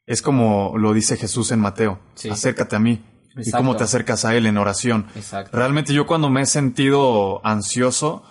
es 0.06 0.22
como 0.22 0.76
lo 0.76 0.92
dice 0.92 1.16
Jesús 1.16 1.52
en 1.52 1.60
Mateo. 1.60 2.00
Sí. 2.14 2.30
Acércate 2.30 2.76
a 2.76 2.78
mí. 2.78 3.04
Exacto. 3.36 3.48
Y 3.48 3.52
cómo 3.52 3.76
te 3.76 3.84
acercas 3.84 4.24
a 4.24 4.36
Él 4.36 4.46
en 4.46 4.58
oración. 4.58 5.06
Exacto. 5.14 5.56
Realmente 5.56 5.94
yo 5.94 6.06
cuando 6.06 6.28
me 6.28 6.42
he 6.42 6.46
sentido 6.46 7.44
ansioso, 7.46 8.24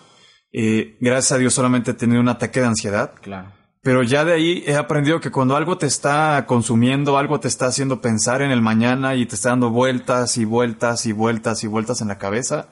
eh, 0.51 0.97
gracias 0.99 1.31
a 1.31 1.37
Dios 1.37 1.53
solamente 1.53 1.91
he 1.91 1.95
tenido 1.95 2.21
un 2.21 2.29
ataque 2.29 2.59
de 2.59 2.67
ansiedad. 2.67 3.13
Claro. 3.21 3.51
Pero 3.83 4.03
ya 4.03 4.23
de 4.23 4.33
ahí 4.33 4.63
he 4.67 4.75
aprendido 4.75 5.19
que 5.19 5.31
cuando 5.31 5.55
algo 5.55 5.77
te 5.79 5.87
está 5.87 6.45
consumiendo, 6.45 7.17
algo 7.17 7.39
te 7.39 7.47
está 7.47 7.65
haciendo 7.65 7.99
pensar 7.99 8.43
en 8.43 8.51
el 8.51 8.61
mañana 8.61 9.15
y 9.15 9.25
te 9.25 9.33
está 9.33 9.49
dando 9.49 9.71
vueltas 9.71 10.37
y 10.37 10.45
vueltas 10.45 11.07
y 11.07 11.13
vueltas 11.13 11.63
y 11.63 11.67
vueltas 11.67 12.01
en 12.01 12.09
la 12.09 12.19
cabeza, 12.19 12.67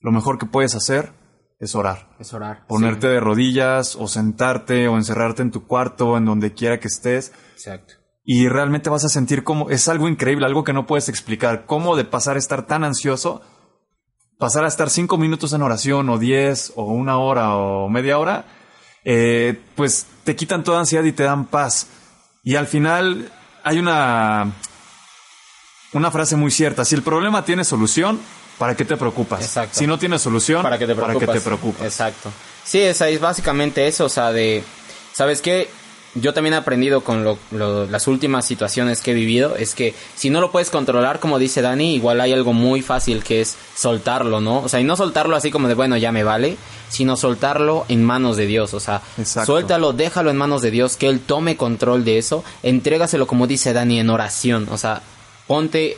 lo 0.00 0.12
mejor 0.12 0.38
que 0.38 0.46
puedes 0.46 0.74
hacer 0.74 1.12
es 1.58 1.74
orar. 1.74 2.08
Es 2.18 2.32
orar. 2.32 2.66
Ponerte 2.68 3.06
sí. 3.06 3.12
de 3.12 3.20
rodillas 3.20 3.96
o 3.96 4.08
sentarte 4.08 4.88
o 4.88 4.96
encerrarte 4.96 5.42
en 5.42 5.50
tu 5.50 5.66
cuarto, 5.66 6.16
en 6.16 6.24
donde 6.24 6.54
quiera 6.54 6.80
que 6.80 6.88
estés. 6.88 7.32
Exacto. 7.52 7.94
Y 8.28 8.48
realmente 8.48 8.90
vas 8.90 9.04
a 9.04 9.08
sentir 9.08 9.44
como 9.44 9.70
es 9.70 9.86
algo 9.86 10.08
increíble, 10.08 10.46
algo 10.46 10.64
que 10.64 10.72
no 10.72 10.84
puedes 10.84 11.08
explicar. 11.08 11.64
Cómo 11.64 11.94
de 11.94 12.04
pasar 12.04 12.34
a 12.34 12.40
estar 12.40 12.66
tan 12.66 12.82
ansioso, 12.82 13.40
pasar 14.36 14.64
a 14.64 14.68
estar 14.68 14.90
cinco 14.90 15.16
minutos 15.16 15.52
en 15.52 15.62
oración 15.62 16.08
o 16.08 16.18
diez 16.18 16.72
o 16.74 16.86
una 16.86 17.18
hora 17.18 17.54
o 17.54 17.88
media 17.88 18.18
hora, 18.18 18.44
eh, 19.04 19.56
pues 19.76 20.06
te 20.24 20.34
quitan 20.34 20.64
toda 20.64 20.80
ansiedad 20.80 21.04
y 21.04 21.12
te 21.12 21.22
dan 21.22 21.46
paz. 21.46 21.86
Y 22.42 22.56
al 22.56 22.66
final 22.66 23.30
hay 23.62 23.78
una, 23.78 24.50
una 25.92 26.10
frase 26.10 26.34
muy 26.34 26.50
cierta. 26.50 26.84
Si 26.84 26.96
el 26.96 27.02
problema 27.02 27.44
tiene 27.44 27.62
solución, 27.62 28.18
¿para 28.58 28.74
qué 28.74 28.84
te 28.84 28.96
preocupas? 28.96 29.40
Exacto. 29.40 29.78
Si 29.78 29.86
no 29.86 30.00
tiene 30.00 30.18
solución, 30.18 30.64
¿para 30.64 30.78
qué 30.78 30.86
te 30.88 30.96
preocupas? 30.96 31.20
¿para 31.20 31.32
qué 31.32 31.38
te 31.38 31.44
preocupas? 31.44 31.86
Exacto. 31.86 32.32
Sí, 32.64 32.80
es, 32.80 33.00
es 33.00 33.20
básicamente 33.20 33.86
eso, 33.86 34.06
o 34.06 34.08
sea, 34.08 34.32
de, 34.32 34.64
¿sabes 35.12 35.40
qué? 35.40 35.68
Yo 36.20 36.34
también 36.34 36.54
he 36.54 36.56
aprendido 36.56 37.02
con 37.02 37.24
lo, 37.24 37.38
lo, 37.50 37.86
las 37.86 38.08
últimas 38.08 38.44
situaciones 38.44 39.00
que 39.00 39.12
he 39.12 39.14
vivido, 39.14 39.56
es 39.56 39.74
que 39.74 39.94
si 40.14 40.30
no 40.30 40.40
lo 40.40 40.50
puedes 40.50 40.70
controlar, 40.70 41.20
como 41.20 41.38
dice 41.38 41.62
Dani, 41.62 41.94
igual 41.94 42.20
hay 42.20 42.32
algo 42.32 42.52
muy 42.52 42.82
fácil 42.82 43.22
que 43.22 43.40
es 43.40 43.56
soltarlo, 43.76 44.40
¿no? 44.40 44.60
O 44.60 44.68
sea, 44.68 44.80
y 44.80 44.84
no 44.84 44.96
soltarlo 44.96 45.36
así 45.36 45.50
como 45.50 45.68
de, 45.68 45.74
bueno, 45.74 45.96
ya 45.96 46.12
me 46.12 46.24
vale, 46.24 46.56
sino 46.88 47.16
soltarlo 47.16 47.84
en 47.88 48.02
manos 48.04 48.36
de 48.36 48.46
Dios, 48.46 48.74
o 48.74 48.80
sea, 48.80 49.02
Exacto. 49.18 49.52
suéltalo, 49.52 49.92
déjalo 49.92 50.30
en 50.30 50.36
manos 50.36 50.62
de 50.62 50.70
Dios, 50.70 50.96
que 50.96 51.08
Él 51.08 51.20
tome 51.20 51.56
control 51.56 52.04
de 52.04 52.18
eso, 52.18 52.44
entrégaselo 52.62 53.26
como 53.26 53.46
dice 53.46 53.72
Dani 53.72 54.00
en 54.00 54.10
oración, 54.10 54.68
o 54.70 54.78
sea, 54.78 55.02
ponte 55.46 55.96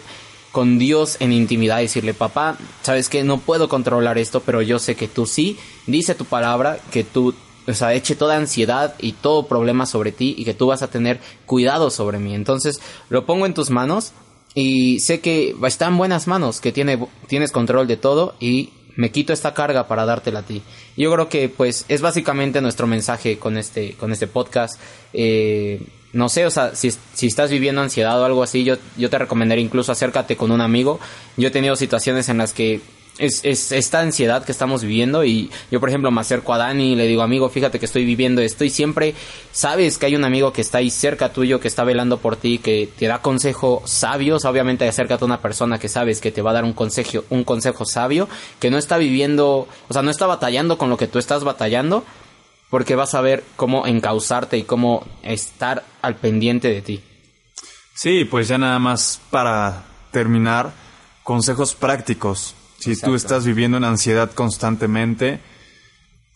con 0.53 0.79
Dios 0.79 1.17
en 1.21 1.33
intimidad 1.33 1.79
y 1.79 1.83
decirle, 1.83 2.15
papá, 2.15 2.57
sabes 2.83 3.09
que 3.09 3.23
no 3.23 3.39
puedo 3.39 3.69
controlar 3.69 4.19
esto, 4.19 4.41
pero 4.41 4.63
yo 4.63 4.79
sé 4.79 4.97
que 4.97 5.09
tú 5.09 5.27
sí, 5.27 5.59
dice 5.87 6.15
tu 6.15 6.25
palabra, 6.25 6.79
que 6.91 7.05
tú, 7.05 7.35
o 7.69 7.75
sea, 7.75 7.95
eche 7.95 8.17
toda 8.17 8.37
ansiedad 8.37 8.95
y 8.99 9.13
todo 9.13 9.47
problema 9.47 9.85
sobre 9.87 10.11
ti 10.11 10.35
y 10.37 10.45
que 10.45 10.55
tú 10.55 10.67
vas 10.69 10.83
a 10.83 10.89
tener 10.89 11.21
cuidado 11.47 11.91
sobre 11.91 12.19
mí. 12.19 12.35
Entonces, 12.35 12.81
lo 13.11 13.27
pongo 13.27 13.47
en 13.47 13.55
tus 13.55 13.71
manos 13.71 14.13
y 14.55 15.01
sé 15.01 15.21
que 15.21 15.55
está 15.65 15.87
en 15.87 15.99
buenas 15.99 16.27
manos, 16.27 16.61
que 16.61 16.73
tiene, 16.73 16.99
tienes 17.27 17.53
control 17.53 17.87
de 17.87 17.99
todo 17.99 18.35
y 18.41 18.71
me 18.97 19.13
quito 19.13 19.33
esta 19.33 19.55
carga 19.55 19.87
para 19.87 20.07
dártela 20.07 20.41
a 20.41 20.43
ti. 20.43 20.63
Yo 20.97 21.13
creo 21.13 21.29
que 21.29 21.49
pues 21.49 21.85
es 21.89 22.01
básicamente 22.01 22.61
nuestro 22.61 22.87
mensaje 22.87 23.39
con 23.39 23.59
este, 23.59 23.93
con 23.93 24.13
este 24.13 24.27
podcast. 24.27 24.81
Eh, 25.13 25.81
no 26.13 26.29
sé, 26.31 26.47
o 26.47 26.51
sea, 26.51 26.75
si, 26.75 26.91
si 27.13 27.27
estás 27.27 27.51
viviendo 27.51 27.83
ansiedad 27.83 28.21
o 28.21 28.25
algo 28.25 28.43
así, 28.43 28.65
yo, 28.65 28.77
yo 28.97 29.11
te 29.11 29.19
recomendaría 29.19 29.63
incluso 29.63 29.93
acércate 29.93 30.37
con 30.37 30.51
un 30.51 30.63
amigo. 30.63 30.99
Yo 31.37 31.49
he 31.49 31.51
tenido 31.51 31.77
situaciones 31.77 32.29
en 32.31 32.39
las 32.39 32.53
que 32.55 32.81
es, 33.19 33.41
es 33.45 33.73
esta 33.73 34.01
ansiedad 34.01 34.45
que 34.45 34.53
estamos 34.53 34.83
viviendo 34.83 35.25
y 35.25 35.51
yo 35.71 35.81
por 35.81 35.89
ejemplo 35.89 36.11
me 36.11 36.21
acerco 36.21 36.55
a 36.55 36.59
Dani 36.59 36.93
y 36.93 36.97
le 36.97 37.07
digo 37.07 37.23
amigo 37.23 37.49
fíjate 37.49 37.79
que 37.79 37.87
estoy 37.87 38.05
viviendo 38.05 38.41
esto 38.41 38.65
y 38.65 38.71
siempre 38.71 39.15
sabes 39.53 39.99
que 39.99 40.07
hay 40.07 40.17
un 40.17 40.25
amigo 40.25 40.53
que 40.53 40.61
está 40.61 40.79
ahí 40.79 40.91
cerca 40.91 41.33
tuyo 41.33 41.61
que 41.61 41.69
está 41.69 41.85
velando 41.85 42.19
por 42.19 42.37
ti 42.37 42.59
que 42.59 42.89
te 42.99 43.07
da 43.07 43.21
consejos 43.21 43.91
sabios. 43.91 44.45
Obviamente 44.45 44.89
acércate 44.89 45.25
a 45.25 45.27
una 45.27 45.43
persona 45.43 45.79
que 45.79 45.89
sabes 45.89 46.21
que 46.21 46.33
te 46.33 46.43
va 46.43 46.51
a 46.51 46.55
dar 46.55 46.65
un 46.65 46.73
consejo 46.73 47.25
un 47.31 47.45
consejo 47.45 47.85
sabio 47.85 48.29
que 48.61 48.71
no 48.71 48.79
está 48.79 48.97
viviendo 48.97 49.69
o 49.89 49.93
sea 49.93 50.03
no 50.03 50.11
está 50.11 50.27
batallando 50.27 50.79
con 50.79 50.91
lo 50.91 50.97
que 50.97 51.09
tú 51.09 51.19
estás 51.19 51.45
batallando 51.45 52.05
porque 52.71 52.97
vas 52.97 53.15
a 53.15 53.21
ver 53.21 53.45
cómo 53.57 53.87
encauzarte 53.87 54.59
y 54.59 54.63
cómo 54.63 55.07
estar 55.23 55.85
al 56.03 56.17
pendiente 56.17 56.69
de 56.69 56.83
ti. 56.83 57.03
Sí 57.95 58.25
pues 58.25 58.49
ya 58.49 58.59
nada 58.59 58.79
más 58.79 59.21
para 59.31 59.85
terminar 60.13 60.73
consejos 61.25 61.75
prácticos 61.75 62.55
si 62.79 62.93
Exacto. 62.93 63.11
tú 63.11 63.17
estás 63.17 63.45
viviendo 63.45 63.77
en 63.77 63.85
ansiedad 63.85 64.31
constantemente, 64.33 65.41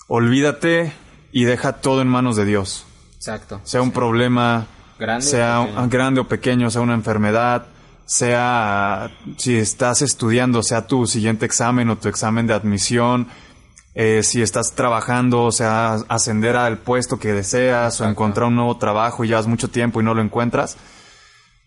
olvídate 0.09 0.93
y 1.31 1.45
deja 1.45 1.75
todo 1.75 2.03
en 2.03 2.09
manos 2.09 2.37
de 2.37 2.45
Dios. 2.45 2.85
Exacto. 3.17 3.61
Sea 3.65 3.81
un 3.83 3.89
sí. 3.89 3.95
problema, 3.95 4.67
grande 4.99 5.25
sea 5.25 5.61
o 5.61 5.67
pequeño. 5.67 5.89
grande 5.89 6.21
o 6.21 6.29
pequeño, 6.29 6.71
sea 6.71 6.81
una 6.81 6.95
enfermedad, 6.95 7.67
sea 8.05 9.11
si 9.37 9.57
estás 9.57 10.03
estudiando, 10.03 10.63
sea 10.63 10.87
tu 10.87 11.07
siguiente 11.07 11.47
examen 11.47 11.89
o 11.89 11.97
tu 11.97 12.09
examen 12.09 12.47
de 12.47 12.55
admisión, 12.55 13.29
eh, 13.95 14.23
si 14.23 14.43
estás 14.43 14.73
trabajando, 14.73 15.45
o 15.45 15.53
sea, 15.53 15.95
ascender 16.09 16.57
al 16.57 16.79
puesto 16.79 17.19
que 17.19 17.33
deseas 17.33 17.95
Exacto. 17.95 18.05
o 18.05 18.11
encontrar 18.11 18.49
un 18.49 18.57
nuevo 18.57 18.77
trabajo 18.79 19.23
y 19.25 19.29
llevas 19.29 19.47
mucho 19.47 19.69
tiempo 19.69 20.01
y 20.01 20.05
no 20.05 20.15
lo 20.15 20.23
encuentras. 20.23 20.77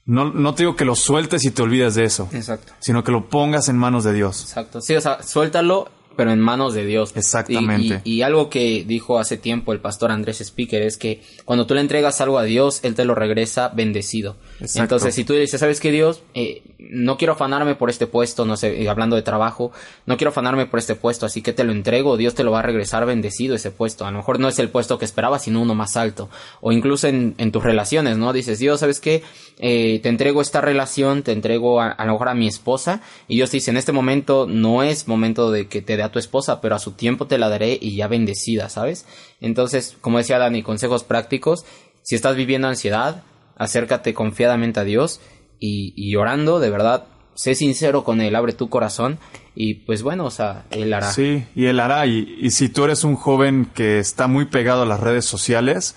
No, 0.06 0.32
no 0.32 0.54
te 0.54 0.64
digo 0.64 0.76
que 0.76 0.86
lo 0.86 0.96
sueltes 0.96 1.44
y 1.46 1.52
te 1.52 1.64
olvides 1.64 1.96
de 1.96 2.04
eso. 2.04 2.30
Exacto. 2.32 2.74
Sino 2.80 3.04
que 3.04 3.12
lo 3.12 3.28
pongas 3.28 3.70
en 3.70 3.78
manos 3.78 4.04
de 4.04 4.14
Dios. 4.14 4.42
Exacto. 4.44 4.80
Sí, 4.82 4.96
o 4.96 5.02
sea, 5.02 5.24
suéltalo, 5.24 5.90
pero 6.16 6.32
en 6.32 6.40
manos 6.40 6.74
de 6.74 6.86
Dios. 6.86 7.14
Exactamente. 7.16 8.02
Y, 8.04 8.14
y, 8.14 8.18
y, 8.18 8.22
algo 8.22 8.50
que 8.50 8.84
dijo 8.86 9.20
hace 9.20 9.38
tiempo 9.38 9.74
el 9.74 9.80
pastor 9.80 10.12
Andrés 10.12 10.42
Speaker 10.42 10.82
es 10.82 10.98
que 10.98 11.22
cuando 11.46 11.66
tú 11.66 11.74
le 11.76 11.82
entregas 11.82 12.22
algo 12.22 12.40
a 12.40 12.44
Dios, 12.44 12.80
Él 12.84 12.96
te 12.96 13.06
lo 13.06 13.16
regresa 13.16 13.70
bendecido. 13.70 14.36
Exacto. 14.60 14.82
Entonces, 14.82 15.16
si 15.16 15.24
tú 15.24 15.34
le 15.34 15.40
dices, 15.40 15.60
¿sabes 15.60 15.80
qué, 15.80 15.92
Dios? 15.92 16.24
Eh, 16.34 16.64
no 16.78 17.18
quiero 17.18 17.34
afanarme 17.34 17.76
por 17.76 17.90
este 17.90 18.08
puesto, 18.08 18.46
no 18.46 18.58
sé, 18.58 18.88
hablando 18.90 19.16
de 19.16 19.22
trabajo, 19.22 19.72
no 20.06 20.18
quiero 20.18 20.30
afanarme 20.30 20.66
por 20.66 20.80
este 20.80 20.96
puesto, 20.96 21.26
así 21.26 21.42
que 21.42 21.54
te 21.54 21.64
lo 21.64 21.72
entrego, 21.72 22.18
Dios 22.18 22.36
te 22.36 22.44
lo 22.44 22.52
va 22.52 22.60
a 22.60 22.64
regresar 22.64 23.06
bendecido 23.06 23.56
ese 23.56 23.72
puesto. 23.72 24.06
A 24.06 24.12
lo 24.12 24.18
mejor 24.18 24.40
no 24.40 24.48
es 24.48 24.60
el 24.60 24.70
puesto 24.70 24.98
que 24.98 25.06
esperabas, 25.06 25.44
sino 25.44 25.62
uno 25.62 25.76
más 25.76 25.98
alto. 25.98 26.30
O 26.62 26.72
incluso 26.72 27.08
en, 27.08 27.36
en 27.38 27.52
tus 27.52 27.64
relaciones, 27.64 28.18
¿no? 28.18 28.34
Dices, 28.34 28.60
Dios, 28.60 28.80
¿sabes 28.80 29.00
qué? 29.00 29.24
Eh, 29.60 30.00
te 30.04 30.10
entrego 30.10 30.42
esta 30.42 30.62
relación, 30.62 31.24
te 31.24 31.32
entrego 31.32 31.82
a, 31.82 31.90
a, 31.90 32.06
lo 32.06 32.14
mejor 32.14 32.30
a 32.30 32.34
mi 32.34 32.48
esposa, 32.48 33.02
y 33.28 33.36
Dios 33.36 33.52
dice, 33.52 33.72
en 33.72 33.78
este 33.78 33.92
momento 33.92 34.48
no 34.48 34.84
es 34.84 35.08
momento 35.08 35.52
de 35.52 35.68
que 35.68 35.82
te 35.82 35.98
dé 35.98 36.04
a 36.06 36.12
tu 36.12 36.20
esposa, 36.20 36.62
pero 36.62 36.76
a 36.76 36.80
su 36.80 36.92
tiempo 36.92 37.28
te 37.28 37.38
la 37.38 37.50
daré 37.50 37.78
y 37.80 37.96
ya 37.96 38.08
bendecida, 38.08 38.70
¿sabes? 38.70 39.06
Entonces, 39.42 39.98
como 40.02 40.18
decía 40.18 40.38
Dani, 40.38 40.64
consejos 40.64 41.04
prácticos, 41.04 41.66
si 42.04 42.16
estás 42.16 42.36
viviendo 42.36 42.68
ansiedad, 42.68 43.24
acércate 43.58 44.14
confiadamente 44.14 44.80
a 44.80 44.84
Dios 44.84 45.22
y, 45.60 45.94
y 45.96 46.16
orando, 46.16 46.60
de 46.60 46.70
verdad, 46.70 47.06
sé 47.36 47.56
sincero 47.56 48.04
con 48.04 48.22
Él, 48.22 48.36
abre 48.36 48.54
tu 48.54 48.70
corazón 48.70 49.20
y 49.56 49.76
pues 49.86 50.04
bueno, 50.04 50.26
o 50.26 50.32
sea, 50.32 50.66
Él 50.72 50.94
hará. 50.94 51.12
Sí, 51.12 51.46
y 51.56 51.66
Él 51.66 51.80
hará. 51.80 52.06
Y, 52.06 52.38
y 52.40 52.52
si 52.52 52.70
tú 52.70 52.84
eres 52.86 53.04
un 53.04 53.16
joven 53.16 53.70
que 53.74 54.00
está 54.00 54.28
muy 54.28 54.46
pegado 54.46 54.84
a 54.84 54.86
las 54.86 55.00
redes 55.00 55.26
sociales, 55.26 55.96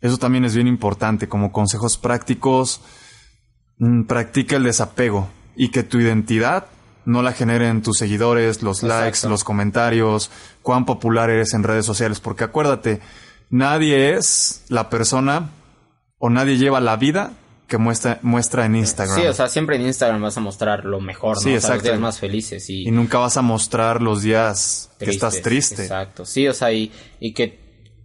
eso 0.00 0.18
también 0.18 0.44
es 0.44 0.54
bien 0.54 0.68
importante, 0.68 1.28
como 1.28 1.52
consejos 1.52 1.96
prácticos, 1.96 2.80
mmm, 3.78 4.04
practica 4.04 4.56
el 4.56 4.64
desapego 4.64 5.28
y 5.56 5.70
que 5.70 5.82
tu 5.82 5.98
identidad 5.98 6.66
no 7.08 7.22
la 7.22 7.32
generen 7.32 7.82
tus 7.82 7.96
seguidores, 7.96 8.62
los 8.62 8.82
Exacto. 8.82 9.04
likes, 9.04 9.28
los 9.28 9.42
comentarios, 9.42 10.30
cuán 10.62 10.84
popular 10.84 11.30
eres 11.30 11.54
en 11.54 11.62
redes 11.62 11.86
sociales, 11.86 12.20
porque 12.20 12.44
acuérdate, 12.44 13.00
nadie 13.48 14.14
es 14.14 14.64
la 14.68 14.90
persona 14.90 15.48
o 16.18 16.28
nadie 16.28 16.58
lleva 16.58 16.80
la 16.80 16.96
vida 16.96 17.32
que 17.66 17.78
muestra, 17.78 18.18
muestra 18.20 18.66
en 18.66 18.76
Instagram. 18.76 19.18
Sí, 19.18 19.26
o 19.26 19.32
sea, 19.32 19.48
siempre 19.48 19.76
en 19.76 19.86
Instagram 19.86 20.20
vas 20.20 20.36
a 20.36 20.40
mostrar 20.40 20.84
lo 20.84 21.00
mejor, 21.00 21.36
¿no? 21.36 21.42
Sí, 21.42 21.56
o 21.56 21.60
sea, 21.62 21.76
los 21.76 21.82
días 21.82 21.98
más 21.98 22.18
felices 22.18 22.68
y... 22.68 22.86
Y 22.86 22.90
nunca 22.90 23.16
vas 23.18 23.38
a 23.38 23.42
mostrar 23.42 24.02
los 24.02 24.20
días 24.20 24.90
que 24.98 25.08
estás 25.08 25.40
triste. 25.40 25.82
Exacto, 25.82 26.26
sí, 26.26 26.46
o 26.46 26.52
sea, 26.52 26.72
y, 26.72 26.92
y 27.20 27.32
que 27.32 27.58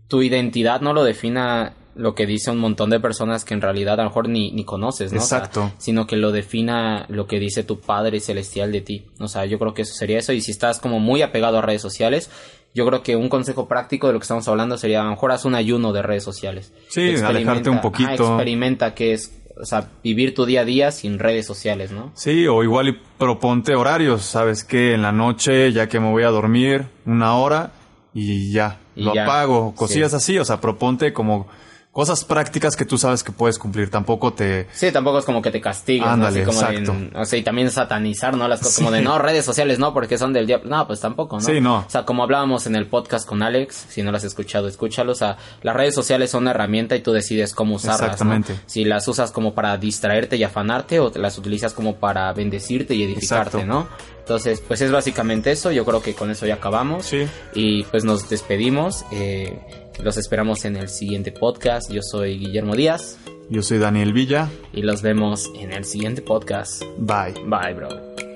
tu 0.08 0.22
identidad 0.22 0.80
no 0.80 0.94
lo 0.94 1.04
defina 1.04 1.74
lo 1.96 2.16
que 2.16 2.26
dice 2.26 2.50
un 2.52 2.58
montón 2.60 2.90
de 2.90 3.00
personas 3.00 3.46
que 3.46 3.54
en 3.54 3.62
realidad 3.62 4.00
a 4.00 4.04
lo 4.04 4.10
mejor 4.10 4.28
ni, 4.30 4.52
ni 4.52 4.64
conoces, 4.66 5.14
¿no? 5.14 5.20
Exacto. 5.20 5.64
O 5.66 5.68
sea, 5.70 5.76
sino 5.80 6.08
que 6.08 6.16
lo 6.18 6.32
defina 6.32 7.06
lo 7.10 7.28
que 7.28 7.40
dice 7.40 7.64
tu 7.64 7.80
Padre 7.80 8.20
Celestial 8.20 8.72
de 8.72 8.82
ti. 8.82 9.06
O 9.20 9.28
sea, 9.28 9.46
yo 9.46 9.60
creo 9.60 9.74
que 9.74 9.84
eso 9.84 9.94
sería 9.94 10.18
eso. 10.20 10.34
Y 10.34 10.42
si 10.42 10.52
estás 10.52 10.80
como 10.80 11.00
muy 11.00 11.22
apegado 11.22 11.58
a 11.60 11.62
redes 11.62 11.82
sociales, 11.82 12.30
yo 12.74 12.86
creo 12.88 13.04
que 13.04 13.16
un 13.16 13.30
consejo 13.30 13.68
práctico 13.68 14.08
de 14.08 14.14
lo 14.14 14.20
que 14.20 14.24
estamos 14.24 14.48
hablando 14.48 14.78
sería 14.78 15.02
a 15.02 15.04
lo 15.04 15.12
mejor 15.12 15.32
haz 15.32 15.46
un 15.46 15.54
ayuno 15.54 15.94
de 15.94 16.02
redes 16.02 16.24
sociales. 16.24 16.74
Sí, 16.90 17.16
alejarte 17.24 17.70
un 17.70 17.82
poquito. 17.82 18.10
Ah, 18.10 18.16
experimenta 18.16 18.96
qué 18.96 19.14
es, 19.14 19.32
o 19.62 19.66
sea, 19.66 19.90
vivir 20.04 20.34
tu 20.34 20.46
día 20.48 20.62
a 20.62 20.66
día 20.66 20.92
sin 20.92 21.20
redes 21.20 21.46
sociales, 21.46 21.92
¿no? 21.92 22.12
Sí, 22.16 22.48
o 22.48 22.64
igual 22.64 22.88
y 22.90 22.98
proponte 23.20 23.76
horarios, 23.76 24.24
¿sabes 24.24 24.64
qué? 24.64 24.96
En 24.96 25.04
la 25.04 25.12
noche, 25.12 25.72
ya 25.72 25.88
que 25.88 26.00
me 26.00 26.10
voy 26.10 26.24
a 26.24 26.30
dormir, 26.30 26.88
una 27.06 27.36
hora 27.38 27.72
y 28.16 28.52
ya, 28.52 28.80
Y 28.96 29.04
lo 29.04 29.14
ya. 29.14 29.24
apago, 29.26 29.76
cosillas 29.76 30.10
Sí. 30.10 30.18
así, 30.18 30.38
o 30.40 30.46
sea, 30.46 30.60
proponte 30.60 31.14
como 31.14 31.48
cosas 31.94 32.26
prácticas 32.26 32.76
que 32.76 32.86
tú 32.86 32.98
sabes 32.98 33.24
que 33.24 33.32
puedes 33.32 33.60
cumplir, 33.60 33.92
tampoco 33.92 34.34
te... 34.34 34.68
Sí, 34.74 34.92
tampoco 34.92 35.20
es 35.20 35.26
como 35.26 35.44
que 35.44 35.52
te 35.52 35.62
castigues, 35.62 36.06
¿no? 36.08 36.14
Ándale, 36.14 36.42
Así 36.42 36.46
como 36.48 36.68
de- 36.68 36.78
exacto. 36.80 37.20
o 37.20 37.26
sea, 37.26 37.38
y 37.40 37.44
también 37.44 37.70
satanizar, 37.70 38.36
¿no? 38.36 38.48
Las 38.48 38.60
cosas 38.62 38.74
Sí. 38.74 38.82
como 38.82 38.90
de, 38.92 39.02
no, 39.04 39.20
redes 39.20 39.46
sociales 39.46 39.78
no, 39.78 39.94
porque 39.94 40.18
son 40.18 40.34
del 40.34 40.48
diablo. 40.48 40.70
No, 40.76 40.88
pues 40.88 41.00
tampoco, 41.00 41.36
¿no? 41.38 41.42
Sí, 41.46 41.62
no. 41.62 41.78
O 41.86 41.90
sea, 41.90 42.04
como 42.04 42.24
hablábamos 42.24 42.66
en 42.66 42.76
el 42.76 42.88
podcast 42.88 43.28
con 43.30 43.44
Alex, 43.44 43.86
si 43.90 44.02
no 44.02 44.12
las 44.12 44.24
has 44.24 44.30
escuchado, 44.30 44.68
escúchalo. 44.68 45.12
O 45.12 45.16
sea, 45.16 45.38
las 45.62 45.76
redes 45.76 45.94
sociales 45.94 46.32
son 46.32 46.42
una 46.44 46.52
herramienta 46.52 46.96
y 46.96 47.02
tú 47.02 47.12
decides 47.14 47.54
cómo 47.54 47.76
usarlas, 47.76 48.00
¿no? 48.02 48.06
Exactamente. 48.08 48.56
Si 48.66 48.86
las 48.86 49.08
usas 49.08 49.32
como 49.32 49.54
para 49.54 49.78
distraerte 49.78 50.36
y 50.36 50.44
afanarte 50.44 51.00
o 51.00 51.12
te 51.12 51.20
las 51.20 51.38
utilizas 51.38 51.74
como 51.74 51.98
para 51.98 52.34
bendecirte 52.34 52.96
y 52.96 53.04
edificarte, 53.04 53.58
Exacto. 53.60 53.66
¿no? 53.68 53.88
Entonces, 54.18 54.64
pues 54.68 54.82
es 54.82 54.92
básicamente 54.92 55.52
eso. 55.52 55.72
Yo 55.72 55.86
creo 55.86 56.02
que 56.02 56.16
con 56.16 56.32
eso 56.32 56.48
ya 56.48 56.56
acabamos. 56.56 57.06
Sí. 57.06 57.28
Y 57.54 57.84
pues 57.84 58.04
nos 58.04 58.30
despedimos. 58.30 59.06
Eh, 59.12 59.60
los 60.02 60.18
esperamos 60.18 60.66
en 60.66 60.76
el 60.76 60.90
siguiente 60.90 61.32
podcast. 61.32 61.92
Yo 61.92 62.02
soy 62.02 62.38
Guillermo 62.40 62.76
Díaz 62.76 63.18
Yo 63.50 63.62
soy 63.62 63.78
Daniel 63.78 64.14
Villa, 64.14 64.50
y 64.74 64.82
los 64.82 65.02
vemos 65.02 65.52
en 65.60 65.72
el 65.74 65.86
siguiente 65.86 66.22
podcast. 66.22 66.84
bye. 66.98 67.34
Bye, 67.46 67.74
bro. 67.74 68.33